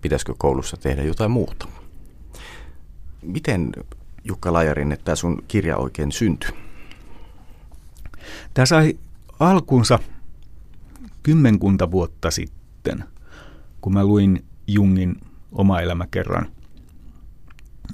pitäisikö 0.00 0.34
koulussa 0.38 0.76
tehdä 0.76 1.02
jotain 1.02 1.30
muuta? 1.30 1.68
Miten 3.22 3.72
Jukka 4.24 4.52
Lajarin, 4.52 4.92
että 4.92 5.04
tämä 5.04 5.16
sun 5.16 5.42
kirja 5.48 5.76
oikein 5.76 6.12
syntyi? 6.12 6.50
Tämä 8.54 8.66
sai 8.66 8.98
alkunsa 9.40 9.98
kymmenkunta 11.22 11.90
vuotta 11.90 12.30
sitten, 12.30 13.04
kun 13.80 13.92
mä 13.92 14.04
luin 14.04 14.44
Jungin 14.66 15.16
oma 15.52 15.80
elämäkerran– 15.80 16.46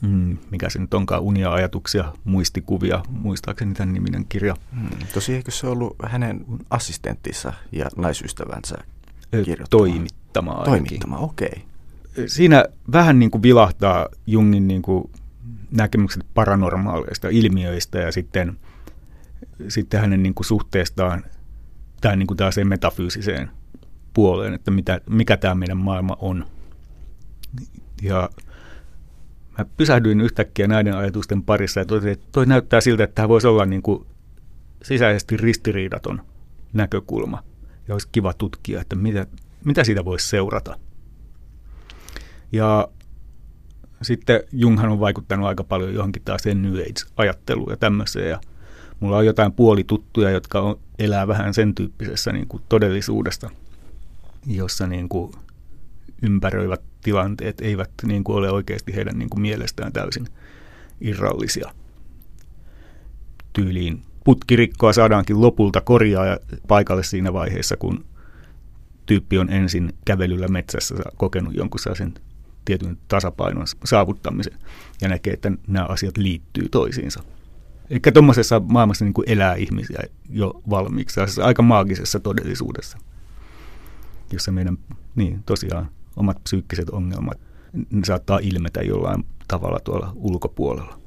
mm, 0.02 0.38
mikä 0.50 0.70
se 0.70 0.78
nyt 0.78 0.94
onkaan, 0.94 1.22
unia, 1.22 1.52
ajatuksia, 1.52 2.12
muistikuvia, 2.24 3.02
muistaakseni 3.08 3.74
tämän 3.74 3.94
niminen 3.94 4.26
kirja. 4.28 4.56
Hmm. 4.74 4.88
Tosi 5.14 5.34
eikö 5.34 5.50
se 5.50 5.66
ollut 5.66 5.96
hänen 6.02 6.44
assistenttinsa 6.70 7.52
ja 7.72 7.86
naisystävänsä 7.96 8.76
kirjoittama? 9.30 9.68
Toimittama 9.70 10.64
Toimittama, 10.64 11.18
okei. 11.18 11.64
Okay. 12.12 12.28
Siinä 12.28 12.64
vähän 12.92 13.18
niin 13.18 13.30
kuin 13.30 13.42
vilahtaa 13.42 14.08
Jungin 14.26 14.68
niin 14.68 14.82
kuin 14.82 15.10
näkemykset 15.70 16.26
paranormaaleista 16.34 17.28
ilmiöistä 17.28 17.98
ja 17.98 18.12
sitten, 18.12 18.58
sitten 19.68 20.00
hänen 20.00 20.22
niin 20.22 20.34
kuin 20.34 20.46
suhteestaan 20.46 21.24
tähän 22.00 22.18
niin 22.18 22.26
kuin 22.26 22.38
metafyysiseen 22.64 23.50
puoleen, 24.14 24.54
että 24.54 24.70
mitä, 24.70 25.00
mikä 25.10 25.36
tämä 25.36 25.54
meidän 25.54 25.76
maailma 25.76 26.16
on. 26.20 26.46
Ja 28.02 28.30
mä 29.58 29.64
pysähdyin 29.76 30.20
yhtäkkiä 30.20 30.66
näiden 30.66 30.96
ajatusten 30.96 31.42
parissa 31.42 31.80
ja 31.80 31.86
totesin, 31.86 32.12
että 32.12 32.26
toi 32.32 32.46
näyttää 32.46 32.80
siltä, 32.80 33.04
että 33.04 33.14
tämä 33.14 33.28
voisi 33.28 33.46
olla 33.46 33.66
niin 33.66 33.82
kuin 33.82 34.06
sisäisesti 34.82 35.36
ristiriidaton 35.36 36.22
näkökulma. 36.72 37.42
Ja 37.88 37.94
olisi 37.94 38.08
kiva 38.12 38.32
tutkia, 38.32 38.80
että 38.80 38.96
mitä, 38.96 39.26
mitä 39.64 39.84
siitä 39.84 40.04
voisi 40.04 40.28
seurata. 40.28 40.78
Ja 42.52 42.88
sitten 44.02 44.40
Junghan 44.52 44.90
on 44.90 45.00
vaikuttanut 45.00 45.46
aika 45.46 45.64
paljon 45.64 45.94
johonkin 45.94 46.22
taas 46.24 46.44
New 46.44 46.74
Age-ajatteluun 46.74 47.70
ja 47.70 47.76
tämmöiseen. 47.76 48.30
Ja 48.30 48.40
mulla 49.00 49.16
on 49.16 49.26
jotain 49.26 49.52
puolituttuja, 49.52 50.30
jotka 50.30 50.60
on, 50.60 50.78
elää 50.98 51.28
vähän 51.28 51.54
sen 51.54 51.74
tyyppisessä 51.74 52.32
niin 52.32 52.48
kuin 52.48 52.62
todellisuudesta, 52.68 53.50
jossa 54.46 54.86
niin 54.86 55.08
kuin 55.08 55.32
ympäröivät 56.22 56.82
tilanteet 57.04 57.60
eivät 57.60 57.90
niin 58.02 58.24
kuin 58.24 58.36
ole 58.36 58.50
oikeasti 58.50 58.94
heidän 58.94 59.18
niin 59.18 59.30
kuin 59.30 59.40
mielestään 59.40 59.92
täysin 59.92 60.26
irrallisia. 61.00 61.72
Tyyliin 63.52 64.02
putkirikkoa 64.24 64.92
saadaankin 64.92 65.40
lopulta 65.40 65.80
korjaa 65.80 66.38
paikalle 66.68 67.02
siinä 67.02 67.32
vaiheessa, 67.32 67.76
kun 67.76 68.04
tyyppi 69.06 69.38
on 69.38 69.50
ensin 69.50 69.92
kävelyllä 70.04 70.48
metsässä 70.48 70.94
kokenut 71.16 71.54
jonkun 71.54 71.80
sellaisen 71.80 72.14
tietyn 72.64 72.98
tasapainon 73.08 73.66
saavuttamisen 73.84 74.58
ja 75.00 75.08
näkee, 75.08 75.32
että 75.32 75.52
nämä 75.66 75.86
asiat 75.86 76.16
liittyy 76.16 76.68
toisiinsa. 76.68 77.22
Eli 77.90 78.00
tuommoisessa 78.14 78.60
maailmassa 78.60 79.04
niin 79.04 79.14
kuin 79.14 79.30
elää 79.30 79.54
ihmisiä 79.54 80.02
jo 80.30 80.62
valmiiksi, 80.70 81.20
aika 81.42 81.62
maagisessa 81.62 82.20
todellisuudessa, 82.20 82.98
jossa 84.32 84.52
meidän, 84.52 84.78
niin 85.14 85.42
tosiaan, 85.46 85.88
omat 86.16 86.44
psyykkiset 86.44 86.90
ongelmat 86.90 87.38
ne 87.90 88.04
saattaa 88.04 88.38
ilmetä 88.42 88.82
jollain 88.82 89.24
tavalla 89.48 89.80
tuolla 89.80 90.12
ulkopuolella. 90.14 90.98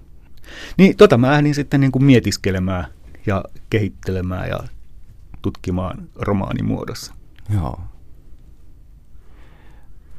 Niin 0.77 0.97
tota 0.97 1.17
mä 1.17 1.31
lähdin 1.31 1.55
sitten 1.55 1.79
niin 1.79 1.91
kuin 1.91 2.03
mietiskelemään 2.03 2.85
ja 3.25 3.43
kehittelemään 3.69 4.49
ja 4.49 4.59
tutkimaan 5.41 6.09
romaanimuodossa. 6.15 7.13
Joo. 7.53 7.79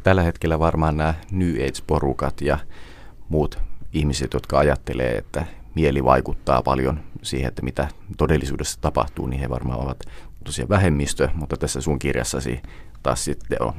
Tällä 0.02 0.22
hetkellä 0.22 0.58
varmaan 0.58 0.96
nämä 0.96 1.14
New 1.30 1.54
Age-porukat 1.54 2.40
ja 2.40 2.58
muut 3.28 3.58
ihmiset, 3.92 4.32
jotka 4.32 4.58
ajattelee, 4.58 5.18
että 5.18 5.46
mieli 5.74 6.04
vaikuttaa 6.04 6.62
paljon 6.62 7.00
siihen, 7.22 7.48
että 7.48 7.62
mitä 7.62 7.88
todellisuudessa 8.16 8.80
tapahtuu, 8.80 9.26
niin 9.26 9.40
he 9.40 9.48
varmaan 9.48 9.80
ovat 9.80 9.98
tosiaan 10.44 10.68
vähemmistö, 10.68 11.28
mutta 11.34 11.56
tässä 11.56 11.80
sun 11.80 11.98
kirjassasi 11.98 12.62
taas 13.02 13.24
sitten 13.24 13.62
on 13.62 13.72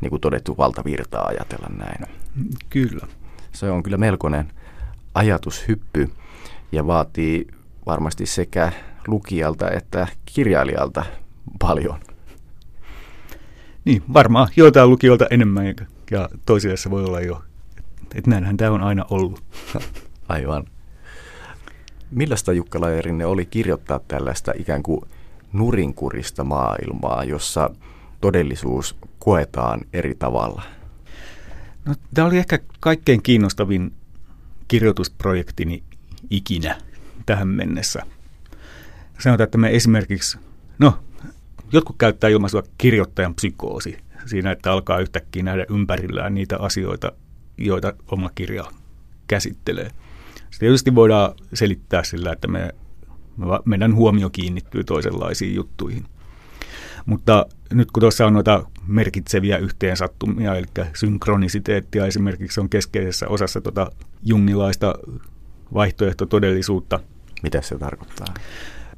niin 0.00 0.10
kuin 0.10 0.20
todettu 0.20 0.56
valtavirtaa 0.56 1.26
ajatella 1.26 1.66
näin. 1.76 2.06
Kyllä. 2.70 3.06
Se 3.52 3.70
on 3.70 3.82
kyllä 3.82 3.96
melkoinen 3.96 4.52
ajatushyppy 5.14 6.10
ja 6.72 6.86
vaatii 6.86 7.46
varmasti 7.86 8.26
sekä 8.26 8.72
lukijalta 9.06 9.70
että 9.70 10.06
kirjailijalta 10.24 11.04
paljon. 11.58 12.00
Niin, 13.84 14.02
varmaan 14.12 14.48
joitain 14.56 14.90
lukijoilta 14.90 15.26
enemmän 15.30 15.66
ja 16.10 16.28
toisille 16.46 16.76
se 16.76 16.90
voi 16.90 17.04
olla 17.04 17.20
jo, 17.20 17.42
että 18.14 18.30
näinhän 18.30 18.56
tämä 18.56 18.70
on 18.70 18.82
aina 18.82 19.04
ollut. 19.10 19.42
Aivan. 20.28 20.64
Millaista 22.10 22.52
Jukka 22.52 22.80
Lajerinne 22.80 23.26
oli 23.26 23.46
kirjoittaa 23.46 24.00
tällaista 24.08 24.52
ikään 24.58 24.82
kuin 24.82 25.00
nurinkurista 25.52 26.44
maailmaa, 26.44 27.24
jossa 27.24 27.70
todellisuus 28.20 28.96
koetaan 29.24 29.80
eri 29.92 30.14
tavalla? 30.14 30.62
No, 31.84 31.94
tämä 32.14 32.28
oli 32.28 32.38
ehkä 32.38 32.58
kaikkein 32.80 33.22
kiinnostavin 33.22 33.92
kirjoitusprojektini 34.68 35.82
ikinä 36.30 36.78
tähän 37.26 37.48
mennessä. 37.48 38.02
Sanotaan, 39.18 39.44
että 39.44 39.58
me 39.58 39.76
esimerkiksi, 39.76 40.38
no, 40.78 40.98
jotkut 41.72 41.96
käyttää 41.98 42.30
ilmaisua 42.30 42.62
kirjoittajan 42.78 43.34
psykoosi 43.34 43.98
siinä, 44.26 44.52
että 44.52 44.72
alkaa 44.72 45.00
yhtäkkiä 45.00 45.42
nähdä 45.42 45.66
ympärillään 45.70 46.34
niitä 46.34 46.58
asioita, 46.58 47.12
joita 47.58 47.92
oma 48.06 48.30
kirja 48.34 48.64
käsittelee. 49.26 49.90
Se 50.50 50.58
tietysti 50.58 50.94
voidaan 50.94 51.34
selittää 51.54 52.04
sillä, 52.04 52.32
että 52.32 52.48
me, 52.48 52.74
meidän 53.64 53.94
huomio 53.94 54.30
kiinnittyy 54.30 54.84
toisenlaisiin 54.84 55.54
juttuihin. 55.54 56.04
Mutta 57.06 57.46
nyt 57.72 57.90
kun 57.90 58.00
tuossa 58.00 58.26
on 58.26 58.32
noita 58.32 58.66
merkitseviä 58.86 59.58
yhteensattumia, 59.58 60.54
eli 60.54 60.66
synkronisiteettia 60.94 62.06
esimerkiksi 62.06 62.60
on 62.60 62.68
keskeisessä 62.68 63.28
osassa 63.28 63.60
tuota 63.60 63.90
jungilaista 64.22 64.94
vaihtoehtotodellisuutta. 65.74 67.00
Mitä 67.42 67.62
se 67.62 67.78
tarkoittaa? 67.78 68.34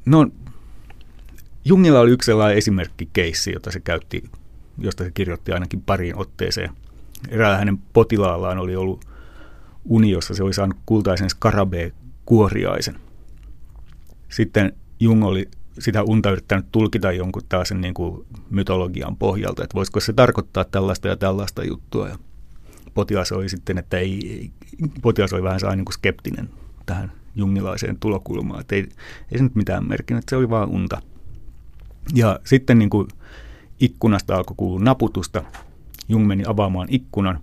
No, 0.05 0.27
Jungilla 1.65 1.99
oli 1.99 2.11
yksi 2.11 2.25
sellainen 2.25 2.61
keissi, 3.13 3.51
jota 3.51 3.71
se 3.71 3.79
käytti, 3.79 4.23
josta 4.77 5.03
se 5.03 5.11
kirjoitti 5.11 5.51
ainakin 5.51 5.81
pariin 5.81 6.15
otteeseen. 6.15 6.69
Eräällä 7.29 7.57
hänen 7.57 7.77
potilaallaan 7.93 8.57
oli 8.57 8.75
ollut 8.75 9.05
uni, 9.85 10.11
jossa 10.11 10.33
se 10.33 10.43
oli 10.43 10.53
saanut 10.53 10.77
kultaisen 10.85 11.29
skarabee-kuoriaisen. 11.29 12.99
Sitten 14.29 14.73
Jung 14.99 15.25
oli 15.25 15.49
sitä 15.79 16.03
unta 16.03 16.31
yrittänyt 16.31 16.65
tulkita 16.71 17.11
jonkun 17.11 17.41
taas 17.49 17.71
niin 17.71 17.93
kuin 17.93 18.25
mytologian 18.49 19.17
pohjalta, 19.17 19.63
että 19.63 19.75
voisiko 19.75 19.99
se 19.99 20.13
tarkoittaa 20.13 20.65
tällaista 20.65 21.07
ja 21.07 21.17
tällaista 21.17 21.63
juttua. 21.63 22.07
Ja 22.07 22.17
potilas 22.93 23.31
oli 23.31 23.49
sitten, 23.49 23.77
että 23.77 23.97
ei, 23.97 24.51
potilas 25.01 25.33
oli 25.33 25.43
vähän 25.43 25.59
niin 25.75 25.85
kuin 25.85 25.93
skeptinen 25.93 26.49
tähän 26.85 27.11
jungilaiseen 27.35 27.97
tulokulmaan, 27.99 28.61
että 28.61 28.75
ei, 28.75 28.81
ei 29.31 29.37
se 29.37 29.43
nyt 29.43 29.55
mitään 29.55 29.87
merkinnyt, 29.87 30.29
se 30.29 30.35
oli 30.35 30.49
vain 30.49 30.69
unta. 30.69 31.01
Ja 32.15 32.39
sitten 32.43 32.79
niin 32.79 32.89
kuin 32.89 33.07
ikkunasta 33.79 34.35
alkoi 34.35 34.55
kuulua 34.57 34.79
naputusta. 34.79 35.43
Jung 36.09 36.27
meni 36.27 36.43
avaamaan 36.47 36.87
ikkunan, 36.91 37.39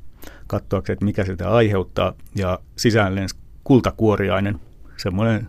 katsoakseen, 0.46 0.94
että 0.94 1.04
mikä 1.04 1.24
sitä 1.24 1.50
aiheuttaa, 1.50 2.12
ja 2.34 2.58
sisään 2.76 3.14
lensi 3.14 3.36
kultakuoriainen, 3.64 4.60
semmoinen 4.96 5.48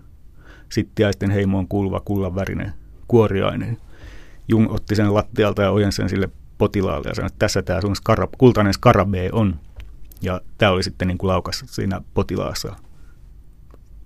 sittiäisten 0.75 1.31
heimoon 1.31 1.67
kuuluva 1.67 1.99
kullanvärinen 1.99 2.73
kuoriainen. 3.07 3.77
Jung 4.47 4.71
otti 4.71 4.95
sen 4.95 5.13
lattialta 5.13 5.61
ja 5.61 5.71
ojensi 5.71 5.95
sen 5.95 6.09
sille 6.09 6.29
potilaalle 6.57 7.09
ja 7.09 7.15
sanoi, 7.15 7.27
että 7.27 7.39
tässä 7.39 7.61
tämä 7.61 7.81
sun 7.81 7.95
skara, 7.95 8.27
kultainen 8.37 8.73
skarabee 8.73 9.29
on. 9.31 9.59
Ja 10.21 10.41
tämä 10.57 10.71
oli 10.71 10.83
sitten 10.83 11.07
niin 11.07 11.17
kuin 11.17 11.27
laukas 11.27 11.63
siinä 11.67 12.01
potilaassa 12.13 12.75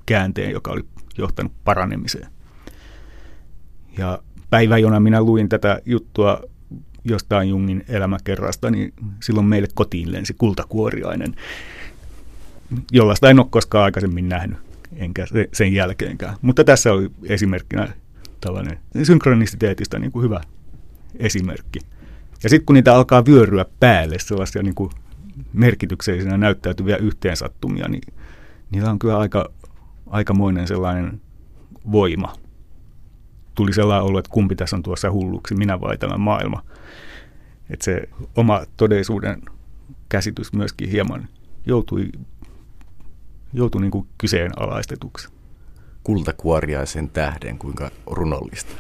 käänteen, 0.06 0.52
joka 0.52 0.72
oli 0.72 0.82
johtanut 1.18 1.52
paranemiseen. 1.64 2.28
Ja 3.98 4.20
päivä, 4.50 4.78
jona 4.78 5.00
minä 5.00 5.22
luin 5.22 5.50
tätä 5.50 5.82
juttua 5.86 6.42
jostain 7.04 7.50
Jungin 7.50 7.86
elämäkerrasta, 7.88 8.72
niin 8.72 8.94
silloin 9.24 9.46
meille 9.46 9.68
kotiin 9.74 10.12
lensi 10.12 10.34
kultakuoriainen, 10.34 11.36
jollaista 12.92 13.30
en 13.30 13.40
ole 13.40 13.48
koskaan 13.50 13.84
aikaisemmin 13.86 14.30
nähnyt, 14.30 14.58
enkä 14.96 15.26
sen 15.54 15.74
jälkeenkään. 15.74 16.36
Mutta 16.42 16.64
tässä 16.64 16.94
oli 16.94 17.12
esimerkkinä 17.24 17.94
tällainen 18.42 18.80
synkronisiteetista 19.04 20.00
niin 20.00 20.12
kuin 20.12 20.24
hyvä 20.24 20.42
esimerkki. 21.16 21.80
Ja 22.44 22.50
sitten 22.50 22.66
kun 22.66 22.74
niitä 22.74 22.96
alkaa 22.96 23.26
vyöryä 23.26 23.66
päälle, 23.80 24.20
sellaisia 24.20 24.64
niin 24.64 24.76
kuin 24.76 24.92
merkityksellisenä 25.54 26.38
näyttäytyviä 26.38 26.98
yhteensattumia, 26.98 27.88
niin 27.88 28.02
niillä 28.72 28.90
on 28.90 29.00
kyllä 29.00 29.18
aika, 29.18 29.50
aikamoinen 30.08 30.68
sellainen 30.68 31.22
voima. 31.92 32.34
Tuli 33.56 33.74
sellainen 33.74 34.06
olo, 34.06 34.20
että 34.20 34.32
kumpi 34.32 34.56
tässä 34.56 34.76
on 34.76 34.84
tuossa 34.84 35.12
hulluksi, 35.12 35.56
minä 35.56 35.82
vai 35.82 35.98
tämä 35.98 36.18
maailma. 36.18 36.64
Että 37.70 37.86
se 37.86 38.10
oma 38.36 38.62
todellisuuden 38.78 39.42
käsitys 40.10 40.54
myöskin 40.54 40.90
hieman 40.90 41.28
joutui, 41.66 42.10
joutui 43.54 43.82
niin 43.82 43.92
kuin 43.92 44.08
kyseenalaistetuksi. 44.18 45.30
Kultakuoriaisen 46.04 47.10
tähden, 47.10 47.58
kuinka 47.58 47.92
runollista 48.06 48.74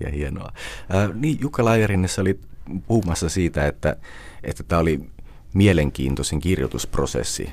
ja 0.00 0.10
hienoa. 0.10 0.52
Ää, 0.88 1.08
niin 1.14 1.38
Jukka 1.40 1.64
Laajarinnessa 1.64 2.22
oli 2.22 2.40
puhumassa 2.86 3.28
siitä, 3.28 3.66
että, 3.66 3.96
että 4.42 4.62
tämä 4.62 4.80
oli 4.80 5.10
mielenkiintoisin 5.54 6.40
kirjoitusprosessi, 6.40 7.50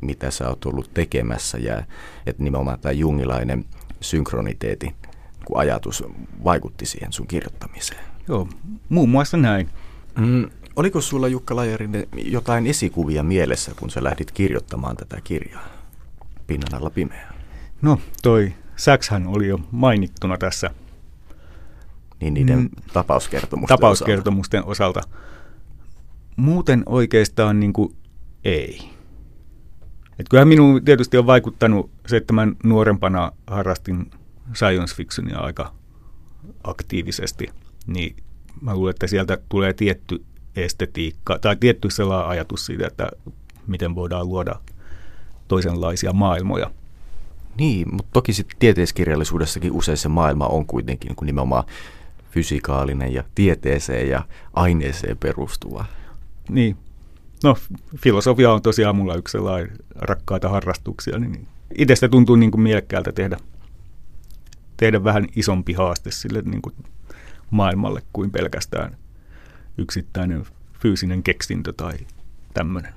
mitä 0.00 0.30
sä 0.30 0.48
oot 0.48 0.64
ollut 0.64 0.90
tekemässä 0.94 1.58
ja 1.58 1.82
että 2.26 2.42
nimenomaan 2.42 2.80
tämä 2.80 2.92
jungilainen 2.92 3.64
synkroniteetti 4.00 4.94
kun 5.44 5.58
ajatus 5.58 6.04
vaikutti 6.44 6.86
siihen 6.86 7.12
sun 7.12 7.26
kirjoittamiseen. 7.26 8.00
Joo, 8.28 8.48
muun 8.88 9.08
muassa 9.08 9.36
näin. 9.36 9.68
Mm, 10.18 10.50
oliko 10.76 11.00
sulla 11.00 11.28
Jukka 11.28 11.56
Lajarinen 11.56 12.06
jotain 12.14 12.66
esikuvia 12.66 13.22
mielessä, 13.22 13.72
kun 13.76 13.90
sä 13.90 14.04
lähdit 14.04 14.32
kirjoittamaan 14.32 14.96
tätä 14.96 15.20
kirjaa? 15.24 15.66
Pinnan 16.46 16.74
alla 16.74 16.90
pimeä. 16.90 17.32
No, 17.82 18.00
toi 18.22 18.52
Säkshän 18.76 19.26
oli 19.26 19.48
jo 19.48 19.60
mainittuna 19.70 20.38
tässä. 20.38 20.70
Niin 22.20 22.34
niiden 22.34 22.58
mm, 22.58 22.70
tapauskertomusten, 22.92 23.76
tapauskertomusten 23.76 24.64
osalta. 24.64 25.00
osalta. 25.00 25.18
Muuten 26.36 26.82
oikeastaan 26.86 27.60
niin 27.60 27.72
kuin 27.72 27.96
ei. 28.44 28.90
Et 30.18 30.28
kyllähän 30.28 30.48
minun 30.48 30.84
tietysti 30.84 31.18
on 31.18 31.26
vaikuttanut 31.26 31.90
se, 32.06 32.16
että 32.16 32.32
mä 32.32 32.48
nuorempana 32.64 33.32
harrastin 33.46 34.10
science 34.54 34.94
fictionia 34.94 35.38
aika 35.38 35.74
aktiivisesti, 36.64 37.48
niin 37.86 38.16
mä 38.60 38.74
luulen, 38.74 38.90
että 38.90 39.06
sieltä 39.06 39.38
tulee 39.48 39.72
tietty 39.72 40.24
estetiikka 40.56 41.38
tai 41.38 41.56
tietty 41.56 41.90
sellainen 41.90 42.28
ajatus 42.28 42.66
siitä, 42.66 42.86
että 42.86 43.08
miten 43.66 43.94
voidaan 43.94 44.28
luoda 44.28 44.60
toisenlaisia 45.48 46.12
maailmoja. 46.12 46.70
Niin, 47.58 47.94
mutta 47.94 48.10
toki 48.12 48.32
sitten 48.32 48.58
tieteiskirjallisuudessakin 48.58 49.72
usein 49.72 49.98
se 49.98 50.08
maailma 50.08 50.46
on 50.46 50.66
kuitenkin 50.66 51.08
niin 51.08 51.16
kuin 51.16 51.26
nimenomaan 51.26 51.64
fysikaalinen 52.30 53.14
ja 53.14 53.24
tieteeseen 53.34 54.08
ja 54.08 54.22
aineeseen 54.54 55.18
perustuva. 55.18 55.84
Niin. 56.48 56.76
No, 57.44 57.56
filosofia 57.96 58.52
on 58.52 58.62
tosiaan 58.62 58.96
mulla 58.96 59.14
yksi 59.14 59.32
sellainen 59.32 59.76
rakkaita 59.94 60.48
harrastuksia, 60.48 61.18
niin 61.18 61.46
itsestä 61.78 62.08
tuntuu 62.08 62.36
niin 62.36 62.50
kuin 62.50 62.62
mielekkäältä 62.62 63.12
tehdä– 63.12 63.36
tehdä 64.76 65.04
vähän 65.04 65.26
isompi 65.36 65.72
haaste 65.72 66.10
sille 66.10 66.42
niin 66.44 66.62
kuin 66.62 66.74
maailmalle 67.50 68.02
kuin 68.12 68.30
pelkästään 68.30 68.96
yksittäinen 69.78 70.46
fyysinen 70.80 71.22
keksintö 71.22 71.72
tai 71.72 71.92
tämmöinen. 72.54 72.94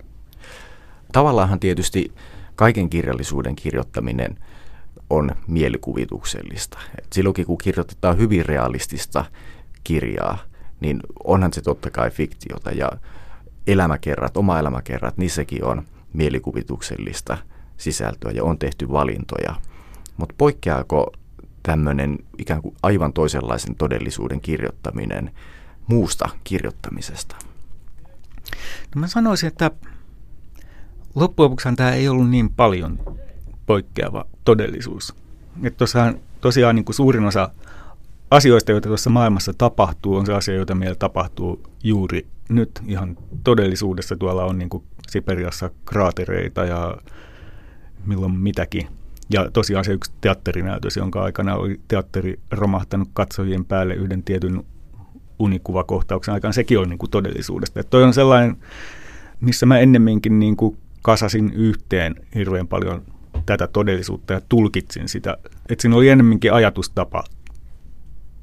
Tavallaanhan 1.12 1.60
tietysti 1.60 2.12
kaiken 2.56 2.90
kirjallisuuden 2.90 3.56
kirjoittaminen 3.56 4.38
on 5.10 5.32
mielikuvituksellista. 5.48 6.80
Et 6.98 7.14
silloinkin 7.14 7.46
kun 7.46 7.58
kirjoitetaan 7.58 8.18
hyvin 8.18 8.46
realistista 8.46 9.26
kirjaa, 9.84 10.38
niin 10.80 11.00
onhan 11.24 11.54
se 11.54 11.62
totta 11.62 11.92
kai 11.92 12.12
fiktiota 12.12 12.72
ja 12.72 12.92
elämäkerrat, 13.68 14.38
oma 14.38 14.60
elämäkerrat, 14.60 15.18
niissäkin 15.18 15.64
on 15.64 15.84
mielikuvituksellista 16.14 17.38
sisältöä 17.78 18.32
ja 18.32 18.44
on 18.44 18.58
tehty 18.58 18.92
valintoja. 18.92 19.56
Mutta 20.18 20.36
poikkeaako 20.38 21.14
tämmöinen 21.64 22.18
ikään 22.38 22.62
kuin 22.62 22.76
aivan 22.84 23.14
toisenlaisen 23.14 23.76
todellisuuden 23.76 24.42
kirjoittaminen 24.42 25.32
muusta 25.88 26.30
kirjoittamisesta? 26.44 27.36
No 28.96 29.00
mä 29.00 29.08
sanoisin, 29.08 29.48
että 29.48 29.72
loppujen 31.16 31.46
lopuksi 31.46 31.70
tämä 31.76 31.92
ei 31.92 32.08
ollut 32.08 32.30
niin 32.30 32.50
paljon 32.50 33.18
poikkeava 33.66 34.26
todellisuus. 34.46 35.16
Että 35.64 35.78
tosiaan, 35.78 36.20
tosiaan 36.42 36.76
niin 36.76 36.86
kuin 36.86 36.96
suurin 36.96 37.26
osa 37.26 37.50
asioista, 38.32 38.72
joita 38.72 38.88
tuossa 38.88 39.10
maailmassa 39.10 39.54
tapahtuu, 39.54 40.16
on 40.16 40.26
se 40.26 40.34
asia, 40.34 40.56
joita 40.56 40.76
meillä 40.76 40.96
tapahtuu 40.96 41.64
juuri 41.84 42.28
nyt 42.50 42.82
ihan 42.88 43.18
todellisuudessa. 43.44 44.16
Tuolla 44.16 44.46
on 44.46 44.58
niin 44.58 44.70
kuin 44.70 44.84
Siperiassa 45.10 45.70
kraatereita 45.86 46.66
ja 46.66 46.98
milloin 48.06 48.38
mitäkin. 48.38 48.88
Ja 49.30 49.52
tosiaan 49.52 49.86
se 49.86 49.94
yksi 49.94 50.12
teatterinäytös, 50.22 50.98
jonka 50.98 51.24
aikana 51.24 51.56
oli 51.56 51.80
teatteri 51.88 52.40
romahtanut 52.52 53.10
katsojien 53.14 53.66
päälle 53.66 53.94
yhden 53.94 54.24
tietyn 54.24 54.64
unikuvakohtauksen 55.40 56.34
aikaan, 56.34 56.54
sekin 56.54 56.80
on 56.80 56.90
niin 56.90 56.98
kuin 56.98 57.12
todellisuudesta. 57.12 57.80
Että 57.80 57.90
toi 57.90 58.04
on 58.04 58.14
sellainen, 58.14 58.58
missä 59.42 59.66
mä 59.66 59.80
ennemminkin 59.80 60.40
niin 60.40 60.58
kuin 60.58 60.78
kasasin 61.02 61.54
yhteen 61.54 62.16
hirveän 62.36 62.68
paljon 62.68 63.02
tätä 63.46 63.68
todellisuutta 63.68 64.34
ja 64.34 64.42
tulkitsin 64.50 65.10
sitä. 65.10 65.38
Että 65.70 65.82
siinä 65.82 65.96
oli 65.96 66.10
ennemminkin 66.10 66.54
ajatustapa 66.54 67.24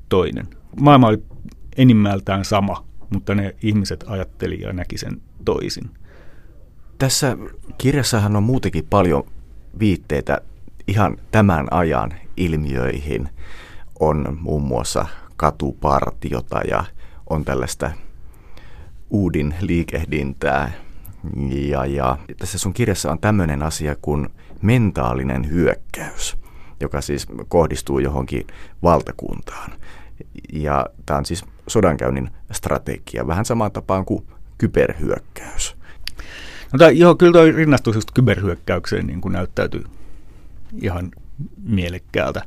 toinen. 0.08 0.46
Maailma 0.80 1.08
oli 1.08 1.22
enimmältään 1.76 2.44
sama, 2.44 2.84
mutta 3.10 3.34
ne 3.34 3.56
ihmiset 3.62 4.04
ajatteli 4.08 4.60
ja 4.60 4.72
näki 4.72 4.98
sen 4.98 5.20
toisin. 5.44 5.90
Tässä 6.98 7.36
kirjassahan 7.78 8.36
on 8.36 8.42
muutenkin 8.42 8.86
paljon 8.90 9.24
viitteitä 9.78 10.40
ihan 10.88 11.16
tämän 11.30 11.66
ajan 11.70 12.14
ilmiöihin. 12.36 13.28
On 14.00 14.38
muun 14.40 14.62
muassa 14.62 15.06
katupartiota 15.36 16.60
ja 16.70 16.84
on 17.30 17.44
tällaista 17.44 17.90
uudin 19.10 19.54
liikehdintää. 19.60 20.72
Ja, 21.68 21.86
ja 21.86 22.18
tässä 22.38 22.58
sun 22.58 22.72
kirjassa 22.72 23.10
on 23.10 23.18
tämmöinen 23.18 23.62
asia 23.62 23.96
kuin 24.02 24.28
mentaalinen 24.62 25.50
hyökkäys, 25.50 26.36
joka 26.80 27.00
siis 27.00 27.26
kohdistuu 27.48 27.98
johonkin 27.98 28.46
valtakuntaan. 28.82 29.72
Ja 30.52 30.86
tämä 31.06 31.18
on 31.18 31.26
siis 31.26 31.44
sodankäynnin 31.66 32.30
strategia, 32.52 33.26
vähän 33.26 33.44
samaan 33.44 33.72
tapaan 33.72 34.04
kuin 34.04 34.26
kyberhyökkäys. 34.58 35.76
No 36.72 36.78
tai, 36.78 36.98
joo, 36.98 37.14
kyllä 37.14 37.32
tuo 37.32 37.44
rinnastus 37.44 37.94
just 37.94 38.10
kyberhyökkäykseen 38.14 39.06
niin 39.06 39.20
kuin 39.20 39.32
näyttäytyy 39.32 39.84
ihan 40.82 41.10
mielekkäältä. 41.62 42.42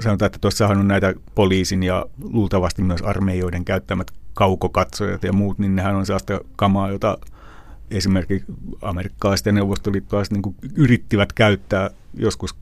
Sanotaan, 0.00 0.26
että 0.26 0.38
tuossahan 0.38 0.78
on 0.78 0.88
näitä 0.88 1.14
poliisin 1.34 1.82
ja 1.82 2.06
luultavasti 2.22 2.82
myös 2.82 3.02
armeijoiden 3.02 3.64
käyttämät 3.64 4.10
kaukokatsojat 4.34 5.22
ja 5.22 5.32
muut, 5.32 5.58
niin 5.58 5.76
nehän 5.76 5.96
on 5.96 6.06
sellaista 6.06 6.40
kamaa, 6.56 6.90
jota 6.90 7.18
esimerkiksi 7.90 8.52
amerikkalaiset 8.82 9.46
ja 9.46 9.52
neuvostoliittolaiset 9.52 10.32
niin 10.32 10.42
kuin 10.42 10.56
yrittivät 10.74 11.32
käyttää 11.32 11.90
joskus 12.14 12.56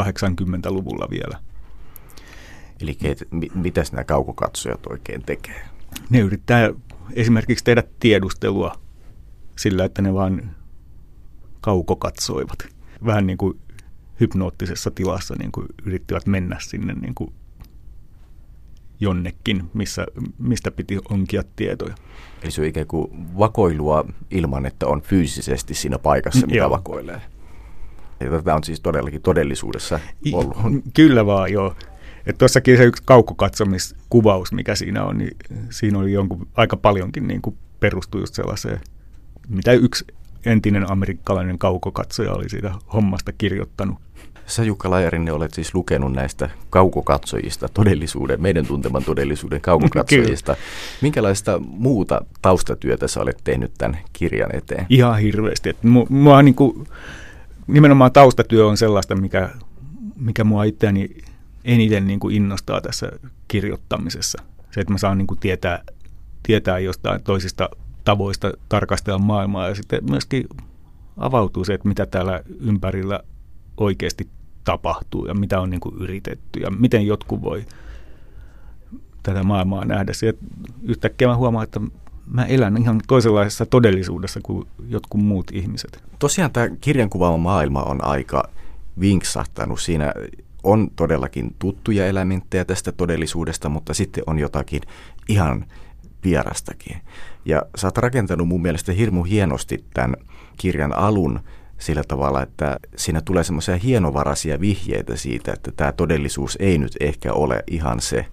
80-luvulla 0.00 1.08
vielä. 1.10 1.38
Eli 2.80 2.94
ket, 2.94 3.28
mitäs 3.54 3.92
nämä 3.92 4.04
kaukokatsojat 4.04 4.86
oikein 4.86 5.22
tekee? 5.22 5.68
Ne 6.10 6.18
yrittää 6.18 6.70
esimerkiksi 7.12 7.64
tehdä 7.64 7.82
tiedustelua 8.00 8.78
sillä, 9.56 9.84
että 9.84 10.02
ne 10.02 10.14
vaan 10.14 10.50
kaukokatsoivat. 11.60 12.58
Vähän 13.04 13.26
niin 13.26 13.38
kuin 13.38 13.60
hypnoottisessa 14.20 14.90
tilassa 14.90 15.34
niin 15.38 15.52
kuin 15.52 15.66
yrittivät 15.84 16.26
mennä 16.26 16.56
sinne 16.60 16.92
niin 16.92 17.14
kuin 17.14 17.32
jonnekin, 19.00 19.70
missä, 19.74 20.06
mistä 20.38 20.70
piti 20.70 20.98
onkia 21.10 21.42
tietoja. 21.56 21.94
Eli 22.42 22.50
se 22.50 22.60
on 22.60 22.66
ikään 22.66 22.86
kuin 22.86 23.10
vakoilua 23.38 24.04
ilman, 24.30 24.66
että 24.66 24.86
on 24.86 25.02
fyysisesti 25.02 25.74
siinä 25.74 25.98
paikassa, 25.98 26.46
mitä 26.46 26.58
joo. 26.58 26.70
vakoilee. 26.70 27.20
Ja 28.20 28.30
tätä 28.30 28.54
on 28.54 28.64
siis 28.64 28.80
todellakin 28.80 29.22
todellisuudessa 29.22 30.00
ollut. 30.32 30.56
Kyllä 30.94 31.26
vaan, 31.26 31.52
joo. 31.52 31.76
Että 32.26 32.38
tuossakin 32.38 32.76
se 32.76 32.84
yksi 32.84 33.02
kaukokatsomiskuvaus, 33.06 34.52
mikä 34.52 34.74
siinä 34.74 35.04
on, 35.04 35.18
niin 35.18 35.36
siinä 35.70 35.98
oli 35.98 36.12
jonkun, 36.12 36.48
aika 36.54 36.76
paljonkin 36.76 37.28
niin 37.28 37.42
kuin 37.42 37.56
perustui 37.80 38.20
just 38.20 38.34
sellaiseen, 38.34 38.80
mitä 39.48 39.72
yksi 39.72 40.04
entinen 40.46 40.90
amerikkalainen 40.90 41.58
kaukokatsoja 41.58 42.32
oli 42.32 42.48
siitä 42.48 42.72
hommasta 42.92 43.32
kirjoittanut. 43.32 43.98
Sä 44.46 44.64
Jukka 44.64 44.90
Lajarinne 44.90 45.32
olet 45.32 45.54
siis 45.54 45.74
lukenut 45.74 46.12
näistä 46.12 46.50
kaukokatsojista, 46.70 47.68
todellisuuden, 47.68 48.42
meidän 48.42 48.66
tunteman 48.66 49.04
todellisuuden 49.04 49.60
kaukokatsojista. 49.60 50.56
Minkälaista 51.02 51.58
muuta 51.58 52.24
taustatyötä 52.42 53.08
sä 53.08 53.20
olet 53.20 53.40
tehnyt 53.44 53.72
tämän 53.78 53.98
kirjan 54.12 54.56
eteen? 54.56 54.86
Ihan 54.88 55.18
hirveästi. 55.18 55.68
Että 55.68 55.86
mua, 56.08 56.42
niin 56.42 56.54
kuin, 56.54 56.86
nimenomaan 57.66 58.12
taustatyö 58.12 58.66
on 58.66 58.76
sellaista, 58.76 59.14
mikä, 59.14 59.50
mikä 60.16 60.44
mua 60.44 60.64
itseäni 60.64 61.16
eniten 61.64 62.06
niin 62.06 62.20
kuin 62.20 62.36
innostaa 62.36 62.80
tässä 62.80 63.12
kirjoittamisessa. 63.48 64.42
Se, 64.70 64.80
että 64.80 64.92
mä 64.92 64.98
saan 64.98 65.18
niin 65.18 65.26
kuin 65.26 65.40
tietää, 65.40 65.82
tietää 66.42 66.78
jostain 66.78 67.22
toisista 67.22 67.68
tavoista 68.04 68.52
tarkastella 68.68 69.18
maailmaa 69.18 69.68
ja 69.68 69.74
sitten 69.74 70.00
myöskin 70.10 70.48
avautuu 71.16 71.64
se, 71.64 71.74
että 71.74 71.88
mitä 71.88 72.06
täällä 72.06 72.42
ympärillä 72.60 73.20
oikeasti 73.76 74.28
tapahtuu 74.64 75.26
ja 75.26 75.34
mitä 75.34 75.60
on 75.60 75.70
niin 75.70 75.80
kuin 75.80 75.94
yritetty 75.98 76.60
ja 76.60 76.70
miten 76.70 77.06
jotkut 77.06 77.42
voi 77.42 77.64
tätä 79.22 79.42
maailmaa 79.42 79.84
nähdä. 79.84 80.12
Ja 80.26 80.32
yhtäkkiä 80.82 81.28
mä 81.28 81.36
huomaan, 81.36 81.64
että 81.64 81.80
mä 82.26 82.44
elän 82.44 82.76
ihan 82.76 83.00
toisenlaisessa 83.08 83.66
todellisuudessa 83.66 84.40
kuin 84.42 84.68
jotkut 84.88 85.20
muut 85.20 85.50
ihmiset. 85.52 86.04
Tosiaan 86.18 86.50
tämä 86.50 86.68
kirjan 86.80 87.10
kuvaama 87.10 87.36
maailma 87.36 87.82
on 87.82 88.04
aika 88.04 88.48
vinksahtanut. 89.00 89.80
Siinä 89.80 90.12
on 90.62 90.90
todellakin 90.96 91.54
tuttuja 91.58 92.06
elementtejä 92.06 92.64
tästä 92.64 92.92
todellisuudesta, 92.92 93.68
mutta 93.68 93.94
sitten 93.94 94.24
on 94.26 94.38
jotakin 94.38 94.82
ihan 95.28 95.66
vierastakin. 96.24 96.96
Ja 97.44 97.62
sä 97.76 97.86
oot 97.86 97.98
rakentanut 97.98 98.48
mun 98.48 98.62
mielestä 98.62 98.92
hirmu 98.92 99.22
hienosti 99.22 99.84
tämän 99.94 100.16
kirjan 100.56 100.98
alun 100.98 101.40
sillä 101.78 102.02
tavalla, 102.08 102.42
että 102.42 102.76
siinä 102.96 103.20
tulee 103.20 103.44
semmoisia 103.44 103.76
hienovaraisia 103.76 104.60
vihjeitä 104.60 105.16
siitä, 105.16 105.52
että 105.52 105.72
tämä 105.76 105.92
todellisuus 105.92 106.56
ei 106.60 106.78
nyt 106.78 106.96
ehkä 107.00 107.32
ole 107.32 107.64
ihan 107.66 108.00
se, 108.00 108.26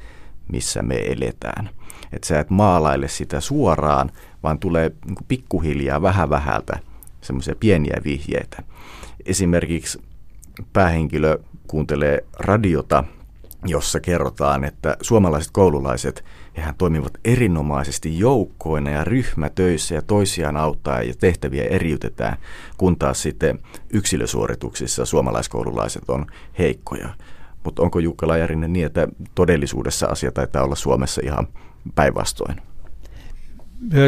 missä 0.51 0.82
me 0.82 0.95
eletään. 0.95 1.69
Että 2.13 2.27
sä 2.27 2.39
et 2.39 2.49
maalaile 2.49 3.08
sitä 3.08 3.39
suoraan, 3.39 4.12
vaan 4.43 4.60
tulee 4.60 4.91
niin 5.06 5.15
pikkuhiljaa 5.27 6.01
vähän 6.01 6.30
vähältä 6.30 6.80
semmoisia 7.21 7.56
pieniä 7.60 7.97
vihjeitä. 8.04 8.63
Esimerkiksi 9.25 10.01
päähenkilö 10.73 11.39
kuuntelee 11.67 12.25
radiota, 12.39 13.04
jossa 13.65 13.99
kerrotaan, 13.99 14.63
että 14.63 14.97
suomalaiset 15.01 15.51
koululaiset, 15.51 16.23
hehän 16.57 16.75
toimivat 16.77 17.13
erinomaisesti 17.25 18.19
joukkoina 18.19 18.89
ja 18.89 19.03
ryhmätöissä 19.03 19.95
ja 19.95 20.01
toisiaan 20.01 20.57
auttaa 20.57 21.03
ja 21.03 21.13
tehtäviä 21.19 21.63
eriytetään, 21.63 22.37
kun 22.77 22.97
taas 22.97 23.21
sitten 23.21 23.59
yksilösuorituksissa 23.89 25.05
suomalaiskoululaiset 25.05 26.09
on 26.09 26.25
heikkoja. 26.59 27.09
Mutta 27.63 27.81
onko 27.81 27.99
Jukka 27.99 28.27
Lajarinen 28.27 28.73
niin, 28.73 28.85
että 28.85 29.07
todellisuudessa 29.35 30.07
asia 30.07 30.31
taitaa 30.31 30.63
olla 30.63 30.75
Suomessa 30.75 31.21
ihan 31.25 31.47
päinvastoin? 31.95 32.61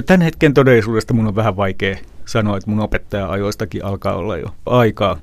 Tämän 0.06 0.22
hetken 0.22 0.54
todellisuudesta 0.54 1.14
mun 1.14 1.28
on 1.28 1.36
vähän 1.36 1.58
vaikea 1.58 1.98
sanoa, 2.26 2.58
että 2.58 2.70
mun 2.70 2.80
opettaja-ajoistakin 2.80 3.86
alkaa 3.86 4.16
olla 4.16 4.38
jo 4.38 4.48
aikaa 4.66 5.18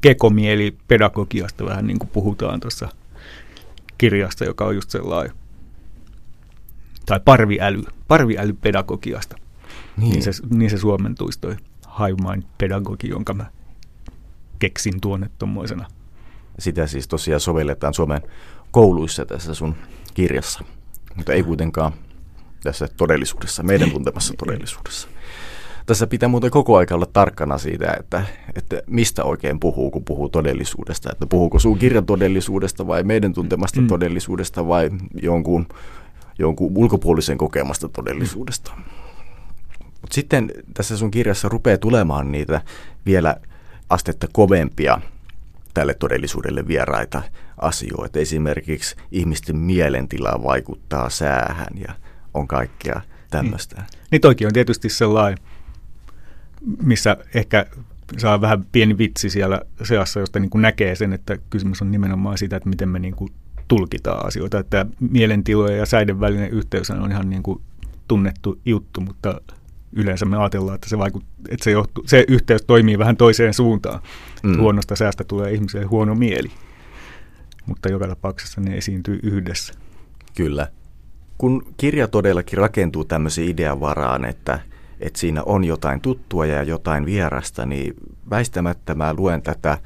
kekomieli 0.00 0.76
pedagogiasta 0.88 1.64
vähän 1.64 1.86
niin 1.86 1.98
kuin 1.98 2.10
puhutaan 2.12 2.60
tuossa 2.60 2.88
kirjasta, 3.98 4.44
joka 4.44 4.64
on 4.64 4.74
just 4.74 4.90
sellainen, 4.90 5.36
tai 7.06 7.20
parviäly, 7.24 7.82
parviälypedagogiasta. 8.08 9.36
Niin. 9.96 10.10
Niin, 10.10 10.22
se, 10.22 10.30
niin 10.50 10.70
se 10.70 10.78
suomentuisi 10.78 11.40
toi 11.40 11.56
hive 11.98 12.30
mind 12.30 12.42
pedagogi, 12.58 13.08
jonka 13.08 13.34
mä 13.34 13.46
keksin 14.58 15.00
tuonne 15.00 15.30
tuommoisena. 15.38 15.86
Sitä 16.58 16.86
siis 16.86 17.08
tosiaan 17.08 17.40
sovelletaan 17.40 17.94
Suomen 17.94 18.22
kouluissa 18.70 19.26
tässä 19.26 19.54
sun 19.54 19.74
kirjassa, 20.14 20.64
mutta 21.16 21.32
ei 21.32 21.42
kuitenkaan 21.42 21.92
tässä 22.62 22.88
todellisuudessa, 22.96 23.62
meidän 23.62 23.90
tuntemassa 23.90 24.34
todellisuudessa. 24.44 25.08
Tässä 25.86 26.06
pitää 26.06 26.28
muuten 26.28 26.50
koko 26.50 26.76
aika 26.76 26.94
olla 26.94 27.06
tarkkana 27.12 27.58
siitä, 27.58 27.96
että, 28.00 28.22
että 28.54 28.82
mistä 28.86 29.24
oikein 29.24 29.60
puhuu, 29.60 29.90
kun 29.90 30.04
puhuu 30.04 30.28
todellisuudesta. 30.28 31.12
Että 31.12 31.26
puhuuko 31.26 31.58
sun 31.58 31.78
kirjan 31.78 32.06
todellisuudesta 32.06 32.86
vai 32.86 33.02
meidän 33.02 33.32
tuntemasta 33.32 33.80
mm. 33.80 33.86
todellisuudesta 33.86 34.68
vai 34.68 34.90
jonkun, 35.22 35.66
jonkun 36.38 36.72
ulkopuolisen 36.74 37.38
kokemasta 37.38 37.88
todellisuudesta. 37.88 38.72
Mut 39.80 40.12
sitten 40.12 40.52
tässä 40.74 40.96
sun 40.96 41.10
kirjassa 41.10 41.48
rupeaa 41.48 41.78
tulemaan 41.78 42.32
niitä 42.32 42.60
vielä 43.06 43.36
astetta 43.90 44.26
kovempia 44.32 45.00
tälle 45.74 45.94
todellisuudelle 45.94 46.66
vieraita 46.66 47.22
asioita. 47.58 48.18
Esimerkiksi 48.18 48.96
ihmisten 49.12 49.56
mielentila 49.56 50.42
vaikuttaa 50.42 51.10
säähän 51.10 51.78
ja 51.88 51.94
on 52.34 52.48
kaikkea 52.48 53.00
tämmöistä. 53.30 53.76
Niin, 53.76 53.86
niin 54.10 54.20
toikin 54.20 54.46
on 54.46 54.52
tietysti 54.52 54.88
sellainen 54.88 55.38
missä 56.82 57.16
ehkä 57.34 57.66
saa 58.18 58.40
vähän 58.40 58.66
pieni 58.72 58.98
vitsi 58.98 59.30
siellä 59.30 59.60
seassa, 59.82 60.20
josta 60.20 60.40
niin 60.40 60.50
kuin 60.50 60.62
näkee 60.62 60.94
sen, 60.94 61.12
että 61.12 61.38
kysymys 61.50 61.82
on 61.82 61.90
nimenomaan 61.90 62.38
siitä, 62.38 62.56
että 62.56 62.68
miten 62.68 62.88
me 62.88 62.98
niin 62.98 63.14
kuin 63.14 63.32
tulkitaan 63.68 64.26
asioita. 64.26 64.58
Että 64.58 64.86
mielentilojen 65.10 65.78
ja 65.78 65.86
säiden 65.86 66.20
välinen 66.20 66.50
yhteys 66.50 66.90
on 66.90 67.10
ihan 67.10 67.30
niin 67.30 67.42
kuin 67.42 67.60
tunnettu 68.08 68.60
juttu, 68.64 69.00
mutta 69.00 69.40
yleensä 69.92 70.24
me 70.26 70.36
ajatellaan, 70.36 70.74
että 70.74 70.88
se, 70.88 70.98
vaikut, 70.98 71.24
että 71.48 71.64
se, 71.64 71.70
johtu, 71.70 72.02
se 72.06 72.24
yhteys 72.28 72.62
toimii 72.66 72.98
vähän 72.98 73.16
toiseen 73.16 73.54
suuntaan. 73.54 74.00
Mm. 74.42 74.58
Huonosta 74.58 74.96
säästä 74.96 75.24
tulee 75.24 75.52
ihmiselle 75.52 75.86
huono 75.86 76.14
mieli, 76.14 76.50
mutta 77.66 77.88
joka 77.88 78.08
tapauksessa 78.08 78.60
ne 78.60 78.76
esiintyy 78.76 79.20
yhdessä. 79.22 79.74
Kyllä. 80.36 80.68
kun 81.38 81.74
kirja 81.76 82.08
todellakin 82.08 82.58
rakentuu 82.58 83.04
tämmöisen 83.04 83.44
idean 83.44 83.80
varaan, 83.80 84.24
että, 84.24 84.60
että 85.00 85.18
siinä 85.18 85.42
on 85.42 85.64
jotain 85.64 86.00
tuttua 86.00 86.46
ja 86.46 86.62
jotain 86.62 87.06
vierasta, 87.06 87.66
niin 87.66 87.94
väistämättä 88.30 88.94
mä 88.94 89.14
luen 89.14 89.42
tätä 89.42 89.78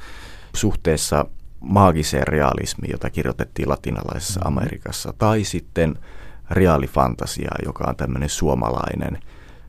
suhteessa 0.57 1.27
maagiseen 1.61 2.27
realismiin, 2.27 2.92
jota 2.92 3.11
kirjoitettiin 3.11 3.68
latinalaisessa 3.68 4.40
mm-hmm. 4.40 4.59
Amerikassa, 4.59 5.14
tai 5.18 5.44
sitten 5.44 5.99
reaalifantasiaa, 6.51 7.57
joka 7.64 7.85
on 7.88 7.96
tämmöinen 7.96 8.29
suomalainen 8.29 9.18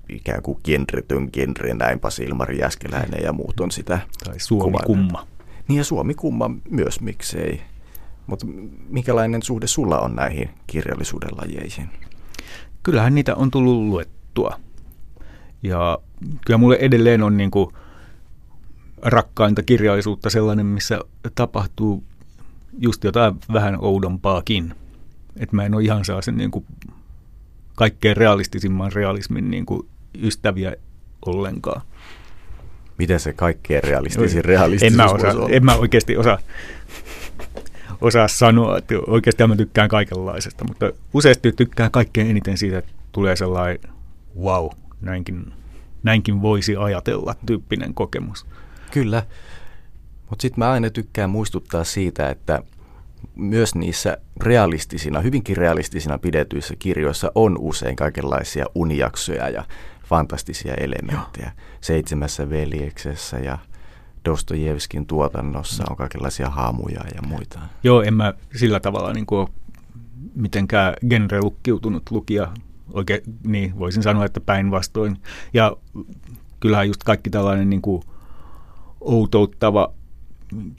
ikään 0.10 0.42
kuin 0.42 0.58
genretön 0.64 1.30
genre, 1.34 1.74
näin 1.74 2.00
Pasi 2.00 2.24
Ilmari 2.24 2.60
Jäskeläinen 2.60 3.24
ja 3.24 3.34
muut 3.34 3.60
on 3.60 3.72
sitä 3.72 4.00
Tai 4.24 4.40
Suomi 4.40 4.78
kumma. 4.86 5.28
Niin 5.68 5.78
ja 5.78 5.84
Suomi 5.84 6.14
kumma 6.14 6.52
myös, 6.70 7.02
miksei. 7.02 7.62
Mutta 8.28 8.46
minkälainen 8.90 9.44
suhde 9.44 9.68
sulla 9.68 10.00
on 10.00 10.16
näihin 10.16 10.50
kirjallisuuden 10.68 11.30
lajeihin? 11.38 11.90
Kyllähän 12.84 13.16
niitä 13.16 13.36
on 13.36 13.52
tullut 13.52 13.78
luettua. 13.78 14.60
Ja 15.64 16.00
kyllä 16.46 16.58
mulle 16.58 16.78
edelleen 16.80 17.24
on 17.24 17.38
niin 17.38 17.52
kuin 17.52 17.76
rakkainta 19.02 19.64
kirjallisuutta 19.64 20.30
sellainen, 20.30 20.66
missä 20.66 21.00
tapahtuu 21.36 22.04
just 22.80 23.04
jotain 23.04 23.36
vähän 23.54 23.78
oudompaakin. 23.82 24.76
Että 25.38 25.56
mä 25.56 25.66
en 25.66 25.76
ole 25.76 25.84
ihan 25.84 26.06
saa 26.06 26.22
sen 26.22 26.38
niin 26.38 26.52
kuin 26.52 26.66
kaikkein 27.76 28.18
realistisimman 28.18 28.92
realismin 28.92 29.52
niin 29.52 29.66
kuin 29.66 29.88
ystäviä 30.22 30.76
ollenkaan. 31.26 31.82
Miten 32.98 33.20
se 33.20 33.34
kaikkein 33.34 33.84
realistisin 33.84 34.46
realistisuus 34.46 34.94
en 34.94 34.98
mä, 34.98 35.06
osaa, 35.06 35.48
en 35.50 35.66
mä 35.66 35.76
oikeasti 35.76 36.18
osaa, 36.18 36.38
osaa 38.02 38.28
sanoa, 38.28 38.78
että 38.78 38.96
oikeasti 39.08 39.48
mä 39.48 39.56
tykkään 39.56 39.90
kaikenlaisesta, 39.90 40.66
mutta 40.68 40.92
useasti 41.14 41.52
tykkään 41.52 41.92
kaikkein 41.92 42.30
eniten 42.30 42.58
siitä, 42.58 42.78
että 42.78 42.92
tulee 43.12 43.36
sellainen 43.36 43.80
wow, 44.42 44.68
näinkin, 45.02 45.54
näinkin 46.04 46.42
voisi 46.42 46.76
ajatella 46.76 47.36
tyyppinen 47.46 47.94
kokemus. 47.94 48.46
Kyllä, 48.92 49.24
mutta 50.30 50.42
sitten 50.42 50.60
mä 50.60 50.72
aina 50.72 50.90
tykkään 50.90 51.30
muistuttaa 51.30 51.84
siitä, 51.84 52.30
että 52.30 52.64
myös 53.36 53.76
niissä 53.76 54.18
realistisina, 54.42 55.22
hyvinkin 55.22 55.58
realistisina 55.58 56.18
pidetyissä 56.18 56.76
kirjoissa 56.80 57.32
on 57.36 57.58
usein 57.60 57.96
kaikenlaisia 57.96 58.66
unijaksoja 58.76 59.50
ja 59.50 59.66
fantastisia 60.06 60.74
elementtejä. 60.74 61.46
Joo. 61.46 61.66
Seitsemässä 61.82 62.50
veljeksessä 62.50 63.38
ja 63.38 63.58
Dostojevskin 64.26 65.06
tuotannossa 65.06 65.84
on 65.90 65.96
kaikenlaisia 65.96 66.50
haamuja 66.50 67.02
ja 67.16 67.22
muita. 67.28 67.60
Joo, 67.84 68.02
en 68.02 68.14
mä 68.14 68.34
sillä 68.56 68.80
tavalla 68.80 69.14
niin 69.14 69.26
kuin 69.26 69.48
mitenkään 70.36 70.94
genre-lukkiutunut 71.10 72.12
lukija. 72.12 72.54
Oikein, 72.94 73.22
niin 73.44 73.80
voisin 73.80 74.04
sanoa, 74.04 74.26
että 74.26 74.40
päinvastoin. 74.40 75.18
Ja 75.54 75.78
kyllähän 76.60 76.88
just 76.88 77.04
kaikki 77.04 77.30
tällainen 77.30 77.70
niin 77.70 77.82
kuin 77.82 78.04
outouttava 79.02 79.94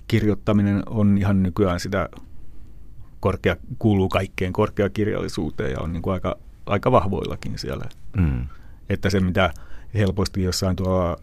kirjoittaminen 0.08 0.82
on 0.86 1.18
ihan 1.18 1.42
nykyään 1.42 1.80
sitä 1.80 2.08
korkea, 3.20 3.56
kuuluu 3.78 4.08
kaikkeen 4.08 4.52
korkeakirjallisuuteen 4.52 5.72
ja 5.72 5.80
on 5.80 5.92
niin 5.92 6.02
kuin 6.02 6.14
aika, 6.14 6.36
aika 6.66 6.92
vahvoillakin 6.92 7.58
siellä. 7.58 7.84
Mm. 8.16 8.46
Että 8.88 9.10
se, 9.10 9.20
mitä 9.20 9.50
helposti 9.94 10.42
jossain 10.42 10.76
tuolla 10.76 11.16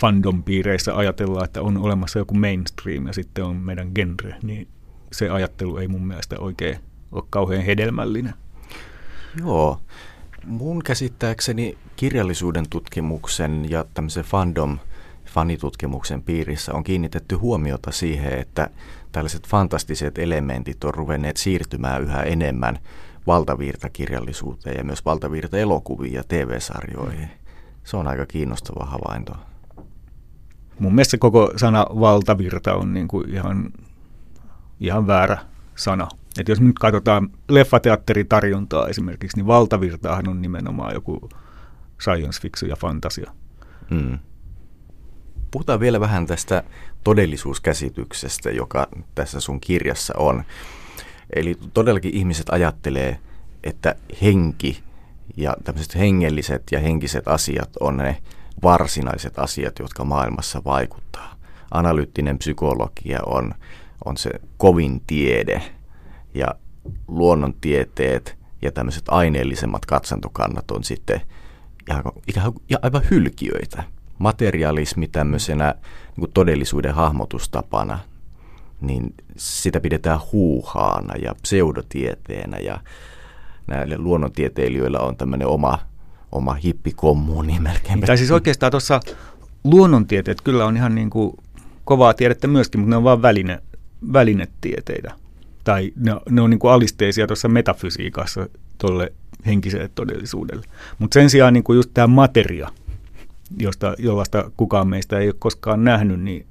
fandom-piireissä 0.00 0.96
ajatellaan, 0.96 1.44
että 1.44 1.62
on 1.62 1.78
olemassa 1.78 2.18
joku 2.18 2.34
mainstream 2.34 3.06
ja 3.06 3.12
sitten 3.12 3.44
on 3.44 3.56
meidän 3.56 3.90
genre, 3.94 4.36
niin 4.42 4.68
se 5.12 5.30
ajattelu 5.30 5.76
ei 5.76 5.88
mun 5.88 6.06
mielestä 6.06 6.38
oikein 6.38 6.78
ole 7.12 7.24
kauhean 7.30 7.64
hedelmällinen. 7.64 8.34
Joo. 9.40 9.80
Mun 10.46 10.82
käsittääkseni 10.82 11.78
kirjallisuuden 11.96 12.64
tutkimuksen 12.70 13.70
ja 13.70 13.84
tämmöisen 13.94 14.24
fandom 14.24 14.78
fanitutkimuksen 15.34 16.22
piirissä 16.22 16.74
on 16.74 16.84
kiinnitetty 16.84 17.34
huomiota 17.34 17.92
siihen, 17.92 18.38
että 18.38 18.70
tällaiset 19.12 19.48
fantastiset 19.48 20.18
elementit 20.18 20.84
on 20.84 20.94
ruvenneet 20.94 21.36
siirtymään 21.36 22.02
yhä 22.02 22.22
enemmän 22.22 22.78
valtavirtakirjallisuuteen 23.26 24.76
ja 24.76 24.84
myös 24.84 25.04
valtavirta-elokuviin 25.04 26.12
ja 26.12 26.24
TV-sarjoihin. 26.28 27.30
Se 27.84 27.96
on 27.96 28.08
aika 28.08 28.26
kiinnostava 28.26 28.86
havainto. 28.86 29.32
Mun 30.78 30.94
mielestä 30.94 31.18
koko 31.18 31.52
sana 31.56 31.86
valtavirta 32.00 32.74
on 32.74 32.94
niin 32.94 33.08
kuin 33.08 33.30
ihan, 33.30 33.72
ihan 34.80 35.06
väärä 35.06 35.38
sana. 35.76 36.08
Et 36.38 36.48
jos 36.48 36.60
nyt 36.60 36.78
katsotaan 36.78 37.28
leffateatteritarjontaa 37.48 38.88
esimerkiksi, 38.88 39.36
niin 39.36 39.46
valtavirtaahan 39.46 40.28
on 40.28 40.42
nimenomaan 40.42 40.94
joku 40.94 41.28
science 42.02 42.40
fiction 42.40 42.68
ja 42.68 42.76
fantasia. 42.76 43.32
Mm. 43.90 44.18
Puhutaan 45.54 45.80
vielä 45.80 46.00
vähän 46.00 46.26
tästä 46.26 46.62
todellisuuskäsityksestä, 47.04 48.50
joka 48.50 48.88
tässä 49.14 49.40
sun 49.40 49.60
kirjassa 49.60 50.14
on. 50.16 50.44
Eli 51.36 51.58
todellakin 51.74 52.14
ihmiset 52.14 52.46
ajattelee, 52.50 53.18
että 53.64 53.94
henki 54.22 54.82
ja 55.36 55.56
tämmöiset 55.64 55.94
hengelliset 55.94 56.62
ja 56.72 56.80
henkiset 56.80 57.28
asiat 57.28 57.70
on 57.80 57.96
ne 57.96 58.22
varsinaiset 58.62 59.38
asiat, 59.38 59.78
jotka 59.78 60.04
maailmassa 60.04 60.62
vaikuttaa. 60.64 61.34
Analyyttinen 61.70 62.38
psykologia 62.38 63.20
on, 63.26 63.54
on 64.04 64.16
se 64.16 64.30
kovin 64.56 65.00
tiede 65.06 65.62
ja 66.34 66.48
luonnontieteet 67.08 68.38
ja 68.62 68.72
tämmöiset 68.72 69.04
aineellisemmat 69.08 69.86
katsantokannat 69.86 70.70
on 70.70 70.84
sitten 70.84 71.20
ihan, 71.90 72.02
ihan, 72.36 72.52
aivan 72.82 73.02
hylkiöitä 73.10 73.84
materialismi 74.18 75.08
tämmöisenä 75.08 75.74
niin 76.16 76.30
todellisuuden 76.34 76.94
hahmotustapana, 76.94 77.98
niin 78.80 79.14
sitä 79.36 79.80
pidetään 79.80 80.20
huuhaana 80.32 81.14
ja 81.16 81.34
pseudotieteenä 81.42 82.58
ja 82.58 82.80
näille 83.66 83.98
luonnontieteilijöillä 83.98 84.98
on 84.98 85.16
tämmöinen 85.16 85.48
oma, 85.48 85.78
oma 86.32 86.54
hippikommuuni 86.54 87.60
melkein. 87.60 88.00
Tai 88.00 88.18
siis 88.18 88.30
oikeastaan 88.30 88.70
tuossa 88.70 89.00
luonnontieteet 89.64 90.40
kyllä 90.40 90.64
on 90.64 90.76
ihan 90.76 90.94
niin 90.94 91.10
kuin 91.10 91.36
kovaa 91.84 92.14
tiedettä 92.14 92.46
myöskin, 92.46 92.80
mutta 92.80 92.90
ne 92.90 92.96
on 92.96 93.04
vain 93.04 93.22
väline, 93.22 93.62
välinetieteitä. 94.12 95.12
Tai 95.64 95.92
ne, 95.96 96.12
ne 96.30 96.40
on 96.40 96.50
niin 96.50 96.58
kuin 96.58 96.72
alisteisia 96.72 97.26
tuossa 97.26 97.48
metafysiikassa 97.48 98.48
tuolle 98.78 99.12
henkiselle 99.46 99.90
todellisuudelle. 99.94 100.66
Mutta 100.98 101.14
sen 101.14 101.30
sijaan 101.30 101.52
niin 101.52 101.64
kuin 101.64 101.76
just 101.76 101.90
tämä 101.94 102.06
materia– 102.06 102.68
josta, 103.58 103.94
jollaista 103.98 104.50
kukaan 104.56 104.88
meistä 104.88 105.18
ei 105.18 105.28
ole 105.28 105.34
koskaan 105.38 105.84
nähnyt, 105.84 106.20
niin 106.20 106.46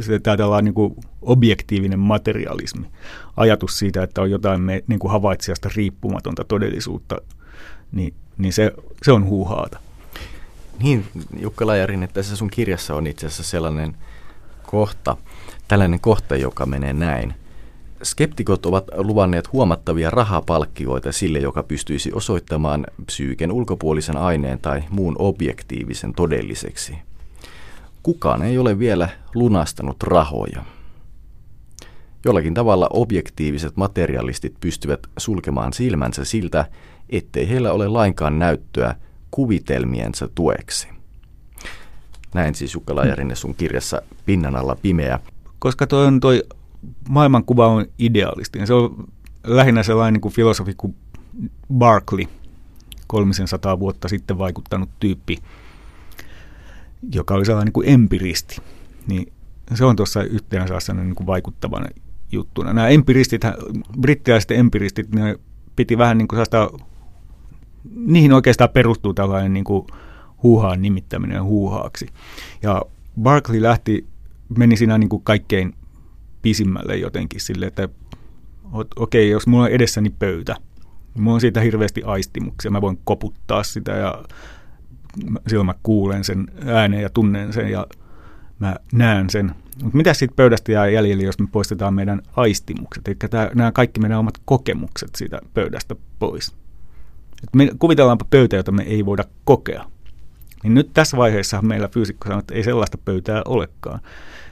se 0.00 0.18
tämä 0.18 0.62
niin 0.62 0.74
kuin 0.74 0.94
objektiivinen 1.22 1.98
materialismi, 1.98 2.86
ajatus 3.36 3.78
siitä, 3.78 4.02
että 4.02 4.22
on 4.22 4.30
jotain 4.30 4.60
me, 4.60 4.84
niin 4.86 4.98
kuin 4.98 5.10
havaitsijasta 5.10 5.70
riippumatonta 5.76 6.44
todellisuutta, 6.44 7.16
niin, 7.92 8.14
niin 8.38 8.52
se, 8.52 8.72
se 9.02 9.12
on 9.12 9.24
huuhaata. 9.24 9.78
Niin, 10.82 11.04
Jukka 11.40 11.66
Lajarin, 11.66 12.02
että 12.02 12.14
tässä 12.14 12.36
sun 12.36 12.50
kirjassa 12.50 12.94
on 12.94 13.06
itse 13.06 13.26
asiassa 13.26 13.42
sellainen 13.42 13.96
kohta, 14.62 15.16
tällainen 15.68 16.00
kohta, 16.00 16.36
joka 16.36 16.66
menee 16.66 16.92
näin. 16.92 17.34
Skeptikot 18.02 18.66
ovat 18.66 18.84
luvanneet 18.96 19.52
huomattavia 19.52 20.10
rahapalkkioita 20.10 21.12
sille, 21.12 21.38
joka 21.38 21.62
pystyisi 21.62 22.12
osoittamaan 22.12 22.86
psyyken 23.06 23.52
ulkopuolisen 23.52 24.16
aineen 24.16 24.58
tai 24.58 24.82
muun 24.90 25.16
objektiivisen 25.18 26.12
todelliseksi. 26.12 26.98
Kukaan 28.02 28.42
ei 28.42 28.58
ole 28.58 28.78
vielä 28.78 29.08
lunastanut 29.34 30.02
rahoja. 30.02 30.64
Jollakin 32.24 32.54
tavalla 32.54 32.88
objektiiviset 32.90 33.76
materialistit 33.76 34.54
pystyvät 34.60 35.00
sulkemaan 35.18 35.72
silmänsä 35.72 36.24
siltä, 36.24 36.64
ettei 37.10 37.48
heillä 37.48 37.72
ole 37.72 37.88
lainkaan 37.88 38.38
näyttöä 38.38 38.94
kuvitelmiensa 39.30 40.28
tueksi. 40.34 40.88
Näin 42.34 42.54
siis 42.54 42.74
Jukka 42.74 42.94
Lajarinne 42.94 43.34
sun 43.34 43.54
kirjassa 43.54 44.02
Pinnan 44.26 44.56
alla 44.56 44.76
pimeä. 44.82 45.20
Koska 45.58 45.86
toi 45.86 46.06
on 46.06 46.20
toi 46.20 46.42
maailmankuva 47.08 47.66
on 47.66 47.86
idealistinen. 47.98 48.66
Se 48.66 48.74
on 48.74 49.08
lähinnä 49.44 49.82
sellainen 49.82 50.12
niin 50.12 50.20
kuin 50.20 50.34
filosofi 50.34 50.74
kuin 50.76 50.94
Barclay, 51.74 52.24
300 53.06 53.78
vuotta 53.78 54.08
sitten 54.08 54.38
vaikuttanut 54.38 54.90
tyyppi, 55.00 55.38
joka 57.12 57.34
oli 57.34 57.44
sellainen 57.44 57.66
niin 57.66 57.72
kuin 57.72 57.88
empiristi. 57.88 58.56
Niin 59.06 59.32
se 59.74 59.84
on 59.84 59.96
tuossa 59.96 60.22
yhtenä 60.22 60.66
sellaisena 60.66 61.02
niin 61.02 61.14
kuin 61.14 61.26
vaikuttavana 61.26 61.88
juttuna. 62.32 62.72
Nämä 62.72 62.88
empiristit, 62.88 63.42
brittiläiset 64.00 64.50
empiristit, 64.50 65.14
ne 65.14 65.38
piti 65.76 65.98
vähän 65.98 66.18
niin 66.18 66.28
kuin 66.28 66.36
sellaista, 66.36 66.84
niihin 67.94 68.32
oikeastaan 68.32 68.70
perustuu 68.70 69.14
tällainen 69.14 69.52
niin 69.52 69.64
kuin 69.64 69.86
huuhaan 70.42 70.82
nimittäminen 70.82 71.44
huuhaaksi. 71.44 72.08
Ja 72.62 72.82
Barclay 73.22 73.62
lähti, 73.62 74.06
meni 74.58 74.76
siinä 74.76 74.98
niin 74.98 75.08
kuin 75.08 75.22
kaikkein 75.22 75.74
pisimmälle 76.44 76.96
jotenkin 76.96 77.40
sille, 77.40 77.66
että 77.66 77.88
okei, 78.96 79.30
jos 79.30 79.46
mulla 79.46 79.64
on 79.64 79.70
edessäni 79.70 80.10
pöytä 80.10 80.56
Mulla 81.18 81.34
on 81.34 81.40
siitä 81.40 81.60
hirveästi 81.60 82.02
aistimuksia. 82.02 82.70
Mä 82.70 82.80
voin 82.80 82.98
koputtaa 83.04 83.62
sitä 83.62 83.92
ja 83.92 84.24
silloin 85.46 85.66
mä 85.66 85.74
kuulen 85.82 86.24
sen 86.24 86.46
äänen 86.66 87.02
ja 87.02 87.10
tunnen 87.10 87.52
sen 87.52 87.70
ja 87.70 87.86
mä 88.58 88.76
näen 88.92 89.30
sen. 89.30 89.54
Mutta 89.82 89.96
mitä 89.96 90.14
siitä 90.14 90.34
pöydästä 90.36 90.72
jää 90.72 90.88
jäljellä, 90.88 91.22
jos 91.22 91.38
me 91.38 91.46
poistetaan 91.52 91.94
meidän 91.94 92.22
aistimukset? 92.36 93.08
Eli 93.08 93.16
tämä, 93.30 93.50
nämä 93.54 93.72
kaikki 93.72 94.00
meidän 94.00 94.18
omat 94.18 94.34
kokemukset 94.44 95.14
siitä 95.14 95.40
pöydästä 95.54 95.96
pois. 96.18 96.52
Et 97.42 97.54
me 97.54 97.68
kuvitellaanpa 97.78 98.24
pöytä, 98.30 98.56
jota 98.56 98.72
me 98.72 98.82
ei 98.82 99.06
voida 99.06 99.24
kokea. 99.44 99.84
Niin 100.62 100.74
nyt 100.74 100.90
tässä 100.94 101.16
vaiheessa 101.16 101.62
meillä 101.62 101.88
fyysikko 101.88 102.28
sanoo, 102.28 102.40
että 102.40 102.54
ei 102.54 102.64
sellaista 102.64 102.98
pöytää 102.98 103.42
olekaan. 103.44 104.00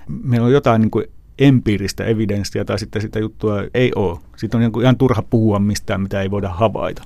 Meillä 0.09 0.47
on 0.47 0.53
jotain 0.53 0.81
niin 0.81 0.91
kuin 0.91 1.05
empiiristä 1.43 2.05
evidenssiä 2.05 2.65
tai 2.65 2.79
sitten 2.79 3.03
sitä 3.03 3.19
juttua 3.19 3.57
ei 3.75 3.93
ole. 3.97 4.19
Sitten 4.37 4.63
on 4.63 4.83
ihan 4.83 4.97
turha 4.97 5.23
puhua 5.23 5.59
mistään, 5.59 6.01
mitä 6.01 6.23
ei 6.23 6.31
voida 6.31 6.49
havaita. 6.49 7.03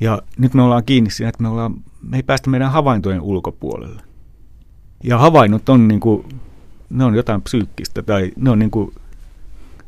Ja 0.00 0.22
nyt 0.38 0.54
me 0.54 0.62
ollaan 0.62 0.84
kiinni 0.84 1.10
siinä, 1.10 1.28
että 1.28 1.42
me, 1.42 1.48
ollaan, 1.48 1.74
me 2.02 2.16
ei 2.16 2.22
päästä 2.22 2.50
meidän 2.50 2.70
havaintojen 2.70 3.20
ulkopuolelle. 3.20 4.02
Ja 5.04 5.18
havainnot 5.18 5.68
on, 5.68 5.88
niin 5.88 6.00
kuin, 6.00 6.26
ne 6.90 7.04
on 7.04 7.14
jotain 7.14 7.42
psyykkistä 7.42 8.02
tai 8.02 8.32
ne 8.36 8.50
on 8.50 8.58
niin 8.58 8.70
kuin 8.70 8.94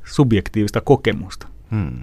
subjektiivista 0.05 0.81
kokemusta. 0.81 1.47
Hmm. 1.71 2.03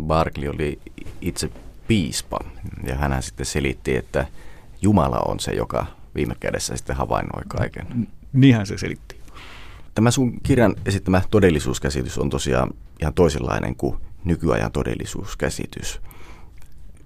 Barkley 0.00 0.48
oli 0.48 0.78
itse 1.20 1.50
piispa 1.88 2.38
ja 2.86 2.94
hän 2.94 3.22
sitten 3.22 3.46
selitti, 3.46 3.96
että 3.96 4.26
Jumala 4.82 5.18
on 5.18 5.40
se, 5.40 5.52
joka 5.52 5.86
viime 6.14 6.34
kädessä 6.40 6.76
sitten 6.76 6.96
havainnoi 6.96 7.42
kaiken. 7.48 8.08
Niinhän 8.32 8.66
se 8.66 8.78
selitti. 8.78 9.15
Tämä 9.96 10.10
sun 10.10 10.40
kirjan 10.42 10.76
esittämä 10.86 11.22
todellisuuskäsitys 11.30 12.18
on 12.18 12.30
tosiaan 12.30 12.70
ihan 13.00 13.14
toisenlainen 13.14 13.76
kuin 13.76 13.96
nykyajan 14.24 14.72
todellisuuskäsitys. 14.72 16.00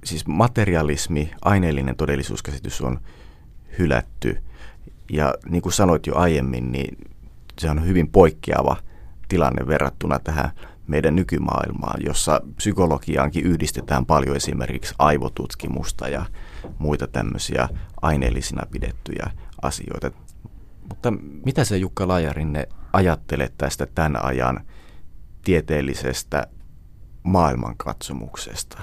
Siis 0.05 0.27
materialismi, 0.27 1.31
aineellinen 1.43 1.97
todellisuuskäsitys 1.97 2.81
on 2.81 3.01
hylätty. 3.79 4.43
Ja 5.13 5.35
niin 5.49 5.63
kuin 5.63 5.73
sanoit 5.73 6.07
jo 6.07 6.17
aiemmin, 6.17 6.73
niin 6.73 6.99
se 7.59 7.71
on 7.71 7.87
hyvin 7.87 8.09
poikkeava 8.09 8.77
tilanne 9.29 9.67
verrattuna 9.67 10.19
tähän 10.19 10.51
meidän 10.87 11.17
nykymaailmaan, 11.17 12.01
jossa 12.05 12.41
psykologiaankin 12.57 13.47
yhdistetään 13.47 14.07
paljon 14.07 14.37
esimerkiksi 14.37 14.95
aivotutkimusta 14.99 16.09
ja 16.09 16.27
muita 16.79 17.07
tämmöisiä 17.07 17.69
aineellisina 18.03 18.67
pidettyjä 18.71 19.31
asioita. 19.63 20.11
Mutta 20.89 21.11
mitä 21.47 21.65
se 21.65 21.77
Jukka 21.77 22.09
Lajarinne 22.09 22.69
ajattelet 22.93 23.55
tästä 23.59 23.87
tämän 23.95 24.25
ajan 24.25 24.61
tieteellisestä 25.45 26.47
maailmankatsomuksesta? 27.23 28.79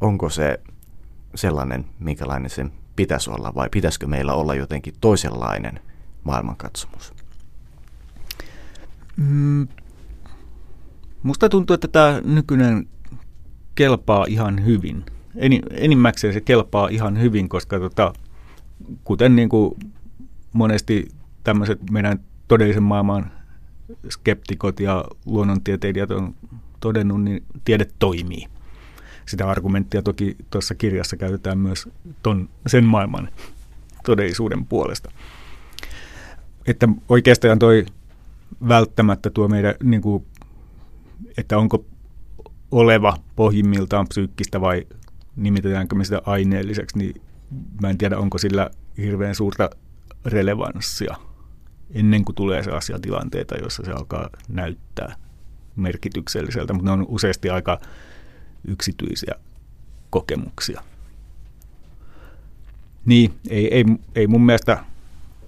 Onko 0.00 0.28
se 0.28 0.60
sellainen, 1.34 1.84
minkälainen 1.98 2.50
sen 2.50 2.72
pitäisi 2.96 3.30
olla 3.30 3.54
vai 3.54 3.68
pitäisikö 3.70 4.06
meillä 4.06 4.34
olla 4.34 4.54
jotenkin 4.54 4.94
toisenlainen 5.00 5.80
maailmankatsomus? 6.24 7.14
Mm, 9.16 9.68
musta 11.22 11.48
tuntuu, 11.48 11.74
että 11.74 11.88
tämä 11.88 12.20
nykyinen 12.24 12.88
kelpaa 13.74 14.24
ihan 14.28 14.64
hyvin. 14.64 15.04
enimmäkseen 15.70 16.34
se 16.34 16.40
kelpaa 16.40 16.88
ihan 16.88 17.20
hyvin, 17.20 17.48
koska 17.48 17.78
tota, 17.78 18.12
kuten 19.04 19.36
niin 19.36 19.48
kuin 19.48 19.74
monesti 20.52 21.08
tämmöiset 21.44 21.90
meidän 21.90 22.20
todellisen 22.48 22.82
maailman 22.82 23.37
skeptikot 24.10 24.80
ja 24.80 25.04
luonnontieteilijät 25.26 26.10
on 26.10 26.34
todennut, 26.80 27.22
niin 27.22 27.44
tiede 27.64 27.86
toimii. 27.98 28.46
Sitä 29.26 29.50
argumenttia 29.50 30.02
toki 30.02 30.36
tuossa 30.50 30.74
kirjassa 30.74 31.16
käytetään 31.16 31.58
myös 31.58 31.88
ton, 32.22 32.48
sen 32.66 32.84
maailman 32.84 33.28
todellisuuden 34.04 34.66
puolesta. 34.66 35.10
Että 36.66 36.88
oikeastaan 37.08 37.58
toi 37.58 37.86
välttämättä 38.68 39.30
tuo 39.30 39.48
meidän, 39.48 39.74
niin 39.82 40.02
kuin, 40.02 40.24
että 41.36 41.58
onko 41.58 41.84
oleva 42.70 43.16
pohjimmiltaan 43.36 44.08
psyykkistä 44.08 44.60
vai 44.60 44.86
nimitetäänkö 45.36 45.94
me 45.94 46.04
sitä 46.04 46.22
aineelliseksi, 46.26 46.98
niin 46.98 47.22
mä 47.82 47.90
en 47.90 47.98
tiedä, 47.98 48.18
onko 48.18 48.38
sillä 48.38 48.70
hirveän 48.98 49.34
suurta 49.34 49.70
relevanssia 50.24 51.16
ennen 51.94 52.24
kuin 52.24 52.36
tulee 52.36 52.62
sellaisia 52.62 52.98
tilanteita, 52.98 53.56
joissa 53.56 53.82
se 53.84 53.92
alkaa 53.92 54.30
näyttää 54.48 55.16
merkitykselliseltä, 55.76 56.72
mutta 56.72 56.90
ne 56.90 56.92
on 56.92 57.06
useasti 57.08 57.50
aika 57.50 57.80
yksityisiä 58.68 59.34
kokemuksia. 60.10 60.82
Niin, 63.04 63.34
ei, 63.48 63.74
ei, 63.74 63.84
ei 64.14 64.26
mun 64.26 64.46
mielestä, 64.46 64.84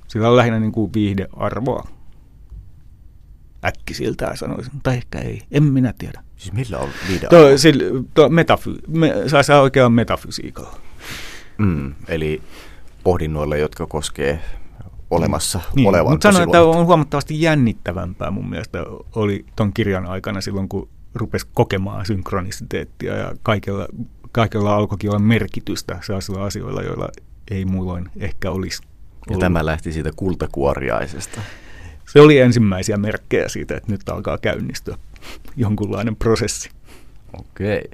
sillä 0.08 0.28
on 0.28 0.36
lähinnä 0.36 0.60
niin 0.60 0.72
kuin 0.72 0.92
viihdearvoa. 0.94 1.88
Äkkisiltään 3.64 4.36
sanoisin, 4.36 4.72
tai 4.82 4.96
ehkä 4.96 5.18
ei, 5.18 5.42
en 5.50 5.62
minä 5.62 5.94
tiedä. 5.98 6.22
Siis 6.36 6.52
millä 6.52 6.78
on 6.78 6.88
viihdearvoa? 7.08 7.48
Tuo, 7.48 7.58
sillä, 7.58 7.84
tuo 8.14 8.28
metafy, 8.28 8.74
me, 8.88 9.14
saisi 9.26 9.52
oikean 9.52 9.92
metafysiikalla. 9.92 10.80
Mm, 11.58 11.94
eli 12.08 12.42
pohdinnoilla, 13.04 13.56
jotka 13.56 13.86
koskee 13.86 14.40
olemassa 15.10 15.60
niin, 15.74 15.88
olevan 15.88 16.12
Mutta 16.12 16.32
sanoin, 16.32 16.48
että 16.48 16.62
on 16.62 16.86
huomattavasti 16.86 17.42
jännittävämpää 17.42 18.30
mun 18.30 18.50
mielestä 18.50 18.78
oli 19.14 19.44
ton 19.56 19.72
kirjan 19.72 20.06
aikana 20.06 20.40
silloin, 20.40 20.68
kun 20.68 20.88
rupesi 21.14 21.46
kokemaan 21.54 22.06
synkronisiteettia 22.06 23.16
ja 23.16 23.34
kaikella, 23.42 23.86
kaikella 24.32 24.76
alkoikin 24.76 25.10
olla 25.10 25.18
merkitystä 25.18 25.98
sellaisilla 26.02 26.44
asioilla, 26.44 26.82
joilla 26.82 27.08
ei 27.50 27.64
muulloin 27.64 28.10
ehkä 28.16 28.50
olisi 28.50 28.82
ollut. 28.82 29.30
Ja 29.30 29.38
tämä 29.38 29.66
lähti 29.66 29.92
siitä 29.92 30.10
kultakuoriaisesta. 30.16 31.40
Se 32.12 32.20
oli 32.20 32.38
ensimmäisiä 32.38 32.96
merkkejä 32.96 33.48
siitä, 33.48 33.76
että 33.76 33.92
nyt 33.92 34.08
alkaa 34.08 34.38
käynnistyä 34.38 34.98
jonkunlainen 35.56 36.16
prosessi. 36.16 36.70
Okei. 37.38 37.90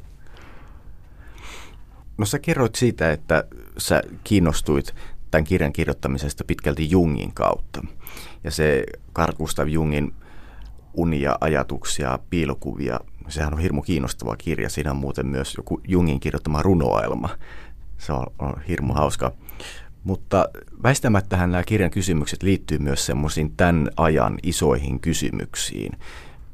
No 2.18 2.26
sä 2.26 2.38
kerroit 2.38 2.74
siitä, 2.74 3.12
että 3.12 3.44
sä 3.78 4.02
kiinnostuit 4.24 4.94
tämän 5.36 5.44
kirjan 5.44 5.72
kirjoittamisesta 5.72 6.44
pitkälti 6.44 6.90
Jungin 6.90 7.32
kautta. 7.34 7.84
Ja 8.44 8.50
se 8.50 8.84
Carl 9.14 9.32
Gustav 9.36 9.68
Jungin 9.68 10.14
unia, 10.94 11.38
ajatuksia, 11.40 12.18
piilokuvia, 12.30 13.00
sehän 13.28 13.54
on 13.54 13.60
hirmu 13.60 13.82
kiinnostava 13.82 14.36
kirja. 14.36 14.70
Siinä 14.70 14.90
on 14.90 14.96
muuten 14.96 15.26
myös 15.26 15.54
joku 15.56 15.80
Jungin 15.88 16.20
kirjoittama 16.20 16.62
runoelma. 16.62 17.28
Se 17.98 18.12
on, 18.12 18.26
on 18.38 18.62
hirmu 18.68 18.92
hauska. 18.92 19.32
Mutta 20.04 20.48
väistämättähän 20.82 21.52
nämä 21.52 21.64
kirjan 21.64 21.90
kysymykset 21.90 22.42
liittyy 22.42 22.78
myös 22.78 23.06
semmoisiin 23.06 23.52
tämän 23.56 23.90
ajan 23.96 24.38
isoihin 24.42 25.00
kysymyksiin, 25.00 25.92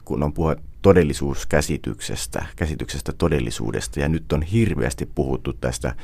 kun 0.05 0.23
on 0.23 0.33
puhe 0.33 0.57
todellisuuskäsityksestä, 0.83 2.47
käsityksestä 2.57 3.12
todellisuudesta, 3.12 4.01
ja 4.01 4.09
nyt 4.09 4.33
on 4.33 4.42
hirveästi 4.42 5.07
puhuttu 5.14 5.53
tästä 5.53 5.95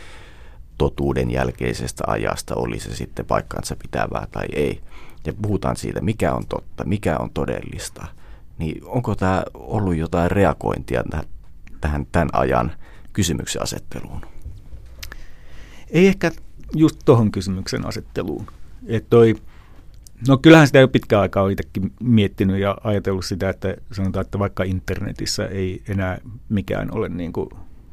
totuuden 0.78 1.30
jälkeisestä 1.30 2.04
ajasta, 2.06 2.54
oli 2.54 2.80
se 2.80 2.96
sitten 2.96 3.26
paikkaansa 3.26 3.76
pitävää 3.76 4.26
tai 4.30 4.46
ei. 4.52 4.80
Ja 5.26 5.32
puhutaan 5.42 5.76
siitä, 5.76 6.00
mikä 6.00 6.34
on 6.34 6.46
totta, 6.46 6.84
mikä 6.84 7.16
on 7.18 7.30
todellista. 7.30 8.06
Niin 8.58 8.84
onko 8.84 9.14
tämä 9.14 9.42
ollut 9.54 9.96
jotain 9.96 10.30
reagointia 10.30 11.02
tähän 11.80 12.06
tämän 12.12 12.28
ajan 12.32 12.72
kysymyksen 13.12 13.62
asetteluun? 13.62 14.20
Ei 15.90 16.06
ehkä 16.06 16.30
just 16.74 16.96
tuohon 17.04 17.30
kysymyksen 17.30 17.86
asetteluun. 17.86 18.46
Että 18.86 19.10
toi, 19.10 19.34
no 20.28 20.38
kyllähän 20.38 20.66
sitä 20.66 20.78
jo 20.78 20.88
pitkään 20.88 21.22
aikaa 21.22 21.42
olen 21.42 21.52
itsekin 21.52 21.92
miettinyt 22.00 22.60
ja 22.60 22.78
ajatellut 22.84 23.24
sitä, 23.24 23.50
että 23.50 23.76
sanotaan, 23.92 24.24
että 24.24 24.38
vaikka 24.38 24.64
internetissä 24.64 25.46
ei 25.46 25.82
enää 25.88 26.18
mikään 26.48 26.94
ole 26.94 27.08
niin 27.08 27.32
kuin 27.32 27.48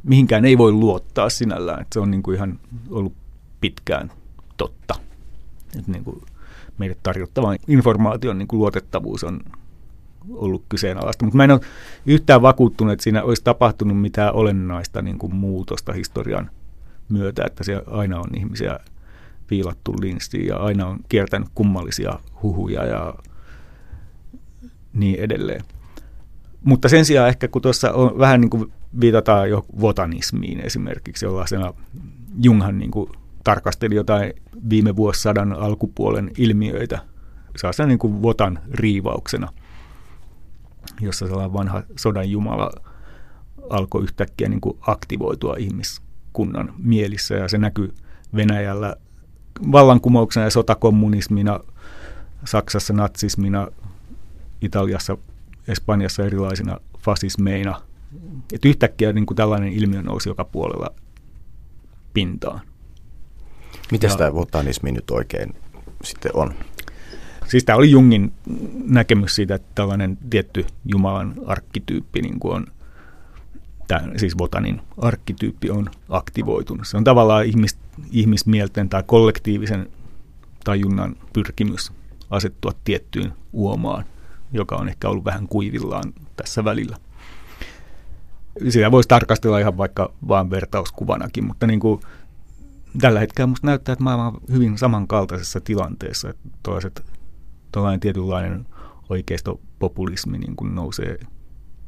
mihinkään 0.06 0.46
ei 0.46 0.58
voi 0.58 0.72
luottaa 0.72 1.30
sinällään. 1.30 1.82
Että 1.82 1.94
se 1.94 2.00
on 2.00 2.12
niin 2.12 2.24
kuin 2.24 2.36
ihan 2.36 2.60
ollut 2.90 3.14
pitkään 3.62 4.12
totta. 4.58 4.96
Että 5.80 5.92
niin 5.92 6.04
kuin 6.04 6.22
meille 6.78 6.98
tarjottava 7.04 7.56
informaation 7.68 8.38
niin 8.38 8.48
kuin 8.48 8.60
luotettavuus 8.60 9.24
on 9.24 9.40
ollut 10.30 10.64
kyseenalaista. 10.70 11.26
Mutta 11.26 11.38
mä 11.38 11.44
en 11.44 11.52
ole 11.52 11.62
yhtään 12.06 12.42
vakuuttunut, 12.42 12.94
että 12.94 13.04
siinä 13.04 13.24
olisi 13.24 13.44
tapahtunut 13.44 14.02
mitään 14.02 14.34
olennaista 14.34 15.02
niin 15.02 15.18
kuin 15.18 15.36
muutosta 15.36 15.94
historian 15.94 16.50
myötä, 17.10 17.44
että 17.46 17.64
siellä 17.64 17.84
aina 17.88 18.20
on 18.20 18.38
ihmisiä 18.38 18.80
piilattu 19.48 19.94
linstiin 20.02 20.48
ja 20.48 20.58
aina 20.58 20.88
on 20.88 21.00
kiertänyt 21.10 21.50
kummallisia 21.56 22.20
huhuja 22.44 22.86
ja 22.86 23.16
niin 24.94 25.20
edelleen. 25.20 25.62
Mutta 26.64 26.90
sen 26.90 27.06
sijaan 27.06 27.30
ehkä 27.30 27.48
kun 27.48 27.62
tuossa 27.62 27.92
on 27.92 28.20
vähän 28.20 28.42
niin 28.42 28.50
kuin 28.50 28.74
viitataan 29.02 29.50
jo 29.50 29.66
votanismiin 29.82 30.60
esimerkiksi, 30.60 31.26
jollaisena 31.26 31.74
Junghan 32.42 32.78
niin 32.78 32.92
kuin 32.92 33.10
tarkasteli 33.44 33.96
jotain 33.96 34.34
viime 34.70 34.96
vuosisadan 34.96 35.54
alkupuolen 35.54 36.32
ilmiöitä 36.38 37.00
sellaisena 37.56 37.88
niin 37.88 38.00
kuin 38.00 38.22
votan 38.22 38.60
riivauksena, 38.72 39.48
jossa 41.02 41.28
sellainen 41.28 41.54
vanha 41.54 41.84
sodan 42.00 42.30
jumala 42.30 42.72
alkoi 43.70 44.04
yhtäkkiä 44.04 44.50
niin 44.50 44.62
kuin 44.62 44.78
aktivoitua 44.82 45.56
ihmiskunnan 45.60 46.74
mielissä 46.78 47.36
ja 47.36 47.48
se 47.48 47.58
näkyy 47.58 47.94
Venäjällä 48.36 48.96
vallankumouksena 49.72 50.46
ja 50.46 50.50
sotakommunismina, 50.50 51.60
Saksassa 52.46 52.94
natsismina, 52.94 53.68
Italiassa, 54.62 55.18
Espanjassa 55.68 56.26
erilaisina 56.26 56.80
fasismeina. 57.00 57.82
Et 58.54 58.66
yhtäkkiä 58.66 59.14
niin 59.14 59.26
kuin 59.26 59.38
tällainen 59.38 59.74
ilmiö 59.74 60.02
nousi 60.02 60.30
joka 60.30 60.46
puolella 60.46 60.88
pintaan. 62.14 62.62
Miten 63.92 64.18
tämä 64.18 64.32
botanismi 64.32 64.92
nyt 64.92 65.12
oikein 65.12 65.54
sitten 66.04 66.32
on? 66.36 66.54
Siis 67.48 67.64
tämä 67.64 67.78
oli 67.78 67.92
Jungin 67.92 68.34
näkemys 68.86 69.36
siitä, 69.36 69.56
että 69.56 69.68
tällainen 69.76 70.18
tietty 70.30 70.66
Jumalan 70.86 71.34
arkkityyppi 71.46 72.22
niin 72.22 72.40
kuin 72.40 72.56
on, 72.56 72.68
tämä, 73.88 74.08
siis 74.18 74.36
botanin 74.36 74.82
arkkityyppi 74.98 75.70
on 75.70 75.90
aktivoitunut. 76.10 76.88
Se 76.88 76.98
on 76.98 77.04
tavallaan 77.04 77.46
ihmis, 77.46 77.78
ihmismielten 78.12 78.90
tai 78.90 79.04
kollektiivisen 79.06 79.90
tajunnan 80.64 81.16
pyrkimys 81.34 81.92
asettua 82.30 82.72
tiettyyn 82.84 83.34
uomaan, 83.54 84.06
joka 84.52 84.76
on 84.76 84.90
ehkä 84.90 85.10
ollut 85.10 85.26
vähän 85.26 85.48
kuivillaan 85.48 86.14
tässä 86.36 86.64
välillä. 86.66 86.98
Sitä 88.70 88.92
voisi 88.92 89.10
tarkastella 89.10 89.60
ihan 89.60 89.78
vaikka 89.78 90.14
vain 90.28 90.50
vertauskuvanakin, 90.50 91.46
mutta 91.48 91.68
niin 91.68 91.80
kuin 91.80 92.00
tällä 93.02 93.20
hetkellä 93.20 93.48
minusta 93.48 93.68
näyttää, 93.68 93.94
että 93.94 94.04
maailma 94.04 94.28
on 94.28 94.42
hyvin 94.52 94.78
samankaltaisessa 94.78 95.62
tilanteessa. 95.62 96.30
Että 96.30 96.50
toiset, 96.64 97.06
tuollainen 97.72 98.00
tietynlainen 98.00 98.66
oikeistopopulismi 99.10 100.38
niin 100.38 100.56
kuin 100.56 100.76
nousee 100.76 101.20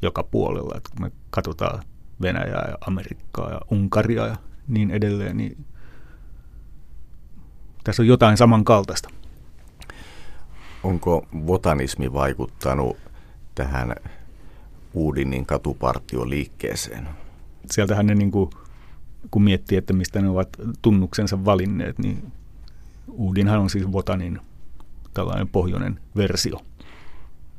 joka 0.01 0.23
puolella. 0.23 0.73
Että 0.77 0.89
kun 0.89 1.01
me 1.01 1.11
katsotaan 1.29 1.83
Venäjää 2.21 2.67
ja 2.69 2.77
Amerikkaa 2.87 3.51
ja 3.51 3.61
Unkaria 3.71 4.27
ja 4.27 4.35
niin 4.67 4.91
edelleen, 4.91 5.37
niin 5.37 5.65
tässä 7.83 8.03
on 8.03 8.07
jotain 8.07 8.37
samankaltaista. 8.37 9.09
Onko 10.83 11.27
botanismi 11.37 12.13
vaikuttanut 12.13 12.97
tähän 13.55 13.95
Uudinin 14.97 15.45
katupartioliikkeeseen? 15.45 17.09
Sieltähän 17.71 18.05
ne 18.05 18.15
niin 18.15 18.31
kuin 18.31 18.49
kun 19.31 19.43
miettii, 19.43 19.77
että 19.77 19.93
mistä 19.93 20.21
ne 20.21 20.29
ovat 20.29 20.49
tunnuksensa 20.81 21.45
valinneet, 21.45 21.99
niin 21.99 22.31
Uudinhan 23.07 23.59
on 23.59 23.69
siis 23.69 23.91
Votanin 23.91 24.39
tällainen 25.13 25.47
pohjoinen 25.47 25.99
versio. 26.15 26.61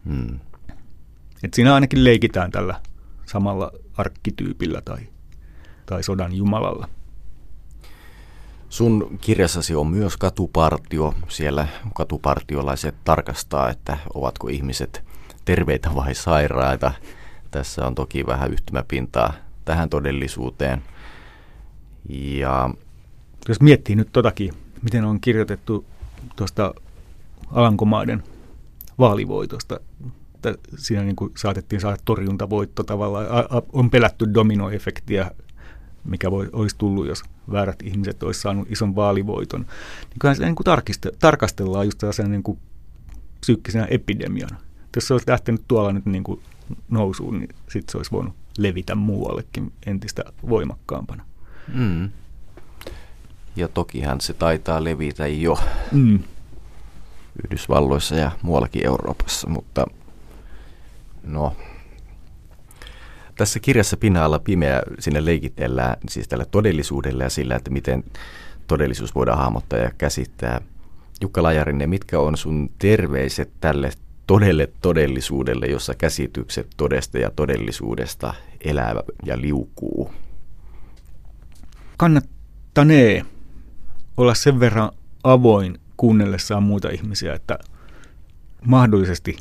Hmm. 0.05 0.39
Et 1.43 1.55
siinä 1.55 1.75
ainakin 1.75 2.05
leikitään 2.05 2.51
tällä 2.51 2.81
samalla 3.27 3.73
arkkityypillä 3.97 4.81
tai, 4.81 4.99
tai 5.87 6.03
sodan 6.03 6.33
jumalalla. 6.33 6.89
Sun 8.69 9.19
kirjassasi 9.21 9.75
on 9.75 9.87
myös 9.87 10.17
katupartio. 10.17 11.15
Siellä 11.29 11.69
katupartiolaiset 11.95 12.95
tarkastaa, 13.05 13.71
että 13.71 13.99
ovatko 14.15 14.49
ihmiset 14.49 15.05
terveitä 15.45 15.95
vai 15.95 16.15
sairaita. 16.15 16.93
Tässä 17.51 17.87
on 17.87 17.95
toki 17.95 18.27
vähän 18.27 18.53
yhtymäpintaa 18.53 19.33
tähän 19.65 19.91
todellisuuteen– 19.91 20.83
ja 22.09 22.71
jos 23.49 23.61
miettii 23.61 23.97
nyt 23.97 24.09
totakin, 24.13 24.53
miten 24.83 25.05
on 25.05 25.21
kirjoitettu 25.21 25.85
tuosta 26.37 26.75
Alankomaiden 27.51 28.23
vaalivoitosta, 28.99 29.81
että 30.35 30.55
siinä 30.77 31.03
niin 31.03 31.17
kuin 31.17 31.33
saatettiin 31.37 31.81
saada 31.81 31.97
torjuntavoitto 32.05 32.83
tavallaan, 32.83 33.27
on 33.73 33.91
pelätty 33.91 34.35
dominoefektiä, 34.35 35.31
mikä 36.05 36.31
voi, 36.31 36.49
olisi 36.53 36.77
tullut, 36.79 37.07
jos 37.07 37.23
väärät 37.53 37.83
ihmiset 37.83 38.23
olisi 38.23 38.41
saanut 38.41 38.71
ison 38.71 38.97
vaalivoiton. 38.97 39.61
Niin 39.61 40.19
kyllähän 40.21 40.37
sitä 40.37 40.47
niin 40.47 40.57
kuin 40.57 40.67
tarkastellaan 41.19 41.87
just 41.87 41.99
tällaisena 41.99 42.29
niin 42.29 42.43
kuin 42.43 42.59
psyykkisenä 43.41 43.85
epidemiana. 43.85 44.57
Jos 44.99 45.09
se 45.09 45.15
olisi 45.15 45.31
lähtenyt 45.31 45.63
tuolla 45.69 45.93
nyt 45.93 46.07
niin 46.07 46.25
kuin 46.25 46.41
nousuun, 46.89 47.39
niin 47.39 47.49
sitten 47.69 47.93
se 47.93 47.97
olisi 47.99 48.11
voinut 48.11 48.35
levitä 48.59 48.95
muuallekin 48.95 49.73
entistä 49.87 50.25
voimakkaampana. 50.49 51.25
Mm. 51.75 52.11
Ja 53.57 53.69
tokihan 53.69 54.21
se 54.21 54.35
taitaa 54.35 54.85
levitä 54.85 55.27
jo 55.27 55.59
mm. 55.93 56.19
Yhdysvalloissa 57.45 58.15
ja 58.15 58.31
muuallakin 58.43 58.87
Euroopassa, 58.87 59.49
mutta 59.49 59.87
no, 61.23 61.57
tässä 63.37 63.61
kirjassa 63.61 63.97
Pinna 63.97 64.39
pimeä 64.45 64.83
sinne 64.99 65.25
leikitellään 65.25 65.97
siis 66.09 66.29
tällä 66.29 66.45
todellisuudella 66.45 67.25
ja 67.25 67.31
sillä, 67.31 67.57
että 67.57 67.71
miten 67.71 68.05
todellisuus 68.67 69.15
voidaan 69.15 69.39
hahmottaa 69.39 69.79
ja 69.79 69.91
käsittää. 69.99 70.61
Jukka 71.21 71.43
Lajarinen, 71.43 71.91
mitkä 71.91 72.21
on 72.21 72.37
sun 72.37 72.71
terveiset 72.79 73.51
tälle 73.61 73.91
todelle 74.29 74.73
todellisuudelle, 74.83 75.67
jossa 75.67 75.95
käsitykset 75.95 76.69
todesta 76.77 77.19
ja 77.19 77.31
todellisuudesta 77.31 78.35
elää 78.61 78.95
ja 79.25 79.41
liukuu? 79.41 80.11
kannattanee 81.99 83.25
olla 84.17 84.35
sen 84.35 84.61
verran 84.61 84.91
avoin 85.25 85.79
kuunnellessaan 85.97 86.63
muita 86.63 86.89
ihmisiä, 86.89 87.35
että 87.35 87.59
mahdollisesti 88.67 89.37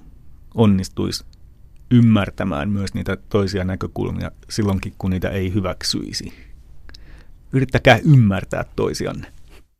onnistuisi 0.55 1.25
ymmärtämään 1.91 2.69
myös 2.69 2.93
niitä 2.93 3.17
toisia 3.29 3.63
näkökulmia 3.63 4.31
silloinkin, 4.49 4.93
kun 4.97 5.11
niitä 5.11 5.29
ei 5.29 5.53
hyväksyisi. 5.53 6.33
Yrittäkää 7.53 7.99
ymmärtää 8.03 8.65
toisianne. 8.75 9.33